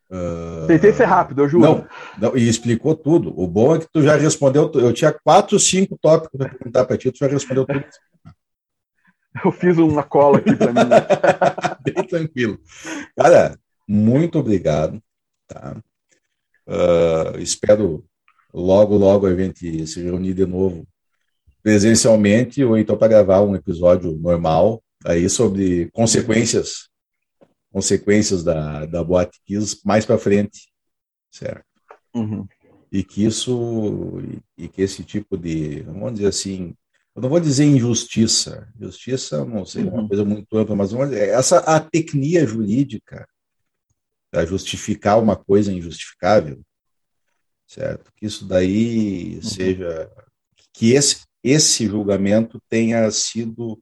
Uh... 0.09 0.67
Tentei 0.67 0.93
ser 0.93 1.05
rápido, 1.05 1.41
eu 1.41 1.49
juro. 1.49 1.63
Não, 1.63 1.87
não, 2.17 2.37
e 2.37 2.47
explicou 2.47 2.95
tudo. 2.95 3.37
O 3.39 3.47
bom 3.47 3.75
é 3.75 3.79
que 3.79 3.87
tu 3.91 4.01
já 4.01 4.15
respondeu. 4.15 4.71
Eu 4.73 4.93
tinha 4.93 5.11
quatro, 5.11 5.59
cinco 5.59 5.97
tópicos 6.01 6.37
para 6.37 6.49
perguntar 6.49 6.85
para 6.85 6.97
ti, 6.97 7.11
tu 7.11 7.17
já 7.19 7.27
respondeu 7.27 7.65
tudo. 7.65 7.85
Eu 9.43 9.51
fiz 9.51 9.77
uma 9.77 10.03
cola 10.03 10.37
aqui 10.37 10.55
para 10.55 10.71
mim. 10.71 10.89
Bem 11.83 12.07
tranquilo. 12.07 12.57
Cara, 13.17 13.59
muito 13.87 14.39
obrigado. 14.39 15.03
Tá? 15.45 15.75
Uh, 16.65 17.37
espero 17.39 18.05
logo, 18.55 18.95
logo 18.95 19.27
a 19.27 19.35
gente 19.35 19.85
se 19.85 20.01
reunir 20.01 20.33
de 20.33 20.45
novo 20.45 20.87
presencialmente 21.61 22.63
ou 22.63 22.77
então 22.77 22.97
para 22.97 23.09
gravar 23.09 23.41
um 23.41 23.55
episódio 23.55 24.13
normal 24.13 24.81
aí 25.03 25.29
sobre 25.29 25.89
consequências 25.91 26.89
consequências 27.71 28.41
da, 28.41 28.85
da 28.85 29.03
Boate 29.03 29.37
Kiss 29.45 29.81
mais 29.83 30.05
para 30.05 30.17
frente, 30.17 30.71
certo? 31.29 31.65
Uhum. 32.15 32.47
E 32.89 33.03
que 33.03 33.25
isso 33.25 34.21
e 34.57 34.69
que 34.69 34.81
esse 34.81 35.03
tipo 35.03 35.37
de, 35.37 35.81
vamos 35.81 36.13
dizer 36.13 36.27
assim, 36.27 36.73
eu 37.13 37.21
não 37.21 37.27
vou 37.27 37.41
dizer 37.41 37.65
injustiça, 37.65 38.71
justiça 38.79 39.43
não 39.43 39.65
sei, 39.65 39.81
é 39.81 39.85
uma 39.85 40.03
uhum. 40.03 40.07
coisa 40.07 40.23
muito 40.23 40.57
ampla, 40.57 40.75
mas 40.75 40.93
essa 41.11 41.57
a 41.59 41.77
tecnia 41.81 42.47
jurídica 42.47 43.27
para 44.31 44.45
justificar 44.45 45.21
uma 45.21 45.35
coisa 45.35 45.73
injustificável, 45.73 46.61
certo? 47.67 48.11
Que 48.15 48.25
isso 48.25 48.47
daí 48.47 49.35
uhum. 49.35 49.41
seja 49.41 50.11
que 50.73 50.93
esse 50.93 51.25
esse 51.45 51.85
julgamento 51.85 52.59
tenha 52.67 53.09
sido 53.11 53.79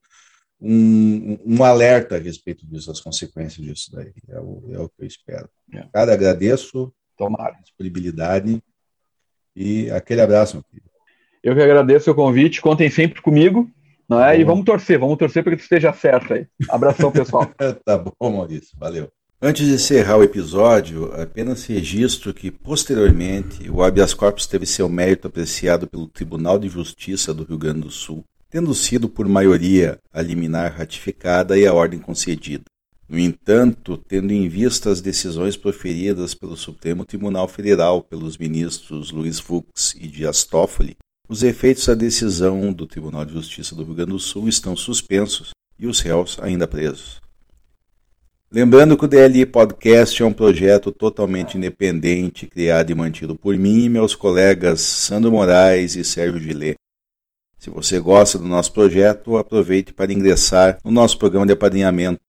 um, 0.59 1.37
um, 1.45 1.63
alerta 1.63 2.17
a 2.17 2.19
respeito 2.19 2.67
disso, 2.67 2.91
as 2.91 2.99
consequências 2.99 3.65
disso 3.65 3.89
daí. 3.93 4.11
É 4.27 4.37
o, 4.37 4.69
é 4.73 4.79
o 4.79 4.89
que 4.89 5.01
eu 5.01 5.07
espero. 5.07 5.49
É. 5.73 5.85
Cara, 5.93 6.13
agradeço 6.13 6.93
Tomara. 7.17 7.55
a 7.55 7.61
disponibilidade 7.61 8.61
e 9.55 9.89
aquele 9.91 10.19
abraço, 10.19 10.57
meu 10.57 10.63
querido. 10.65 10.89
Eu 11.41 11.55
que 11.55 11.61
agradeço 11.61 12.11
o 12.11 12.15
convite, 12.15 12.61
contem 12.61 12.89
sempre 12.89 13.21
comigo, 13.21 13.69
não 14.09 14.19
é? 14.19 14.33
Tá 14.33 14.35
e 14.35 14.43
vamos 14.43 14.65
torcer, 14.65 14.99
vamos 14.99 15.17
torcer 15.17 15.41
para 15.41 15.55
que 15.55 15.61
esteja 15.61 15.93
certo 15.93 16.33
aí. 16.33 16.45
Abração, 16.69 17.13
pessoal. 17.13 17.49
tá 17.85 17.97
bom, 17.97 18.13
Maurício, 18.19 18.77
valeu. 18.77 19.09
Antes 19.45 19.67
de 19.67 19.73
encerrar 19.73 20.15
o 20.15 20.23
episódio, 20.23 21.13
apenas 21.21 21.65
registro 21.65 22.33
que, 22.33 22.49
posteriormente, 22.49 23.69
o 23.69 23.83
habeas 23.83 24.13
corpus 24.13 24.47
teve 24.47 24.65
seu 24.65 24.87
mérito 24.87 25.27
apreciado 25.27 25.85
pelo 25.85 26.07
Tribunal 26.07 26.57
de 26.57 26.69
Justiça 26.69 27.33
do 27.33 27.43
Rio 27.43 27.57
Grande 27.57 27.81
do 27.81 27.91
Sul, 27.91 28.23
tendo 28.49 28.73
sido 28.73 29.09
por 29.09 29.27
maioria 29.27 29.99
a 30.13 30.21
liminar 30.21 30.71
ratificada 30.71 31.59
e 31.59 31.67
a 31.67 31.73
ordem 31.73 31.99
concedida. 31.99 32.63
No 33.09 33.19
entanto, 33.19 33.97
tendo 33.97 34.31
em 34.31 34.47
vista 34.47 34.89
as 34.89 35.01
decisões 35.01 35.57
proferidas 35.57 36.33
pelo 36.33 36.55
Supremo 36.55 37.03
Tribunal 37.03 37.49
Federal 37.49 38.01
pelos 38.01 38.37
ministros 38.37 39.11
Luiz 39.11 39.41
Fux 39.41 39.93
e 39.99 40.07
Dias 40.07 40.45
Toffoli, 40.45 40.95
os 41.27 41.43
efeitos 41.43 41.85
da 41.85 41.95
decisão 41.95 42.71
do 42.71 42.87
Tribunal 42.87 43.25
de 43.25 43.33
Justiça 43.33 43.75
do 43.75 43.83
Rio 43.83 43.95
Grande 43.95 44.11
do 44.11 44.19
Sul 44.19 44.47
estão 44.47 44.73
suspensos 44.73 45.49
e 45.77 45.85
os 45.85 45.99
réus 45.99 46.37
ainda 46.41 46.65
presos. 46.65 47.21
Lembrando 48.53 48.95
que 48.95 49.03
o 49.03 49.07
DLI 49.07 49.47
Podcast 49.47 50.21
é 50.21 50.25
um 50.27 50.31
projeto 50.31 50.91
totalmente 50.91 51.57
independente, 51.57 52.45
criado 52.45 52.91
e 52.91 52.93
mantido 52.93 53.35
por 53.35 53.57
mim 53.57 53.85
e 53.85 53.89
meus 53.89 54.13
colegas 54.13 54.79
Sandro 54.79 55.31
Moraes 55.31 55.95
e 55.95 56.03
Sérgio 56.03 56.39
Gillet. 56.39 56.75
Se 57.57 57.71
você 57.71 57.99
gosta 57.99 58.37
do 58.37 58.45
nosso 58.45 58.71
projeto, 58.71 59.37
aproveite 59.37 59.91
para 59.91 60.13
ingressar 60.13 60.77
no 60.83 60.91
nosso 60.91 61.17
programa 61.17 61.47
de 61.47 61.53
apadrinhamento, 61.53 62.21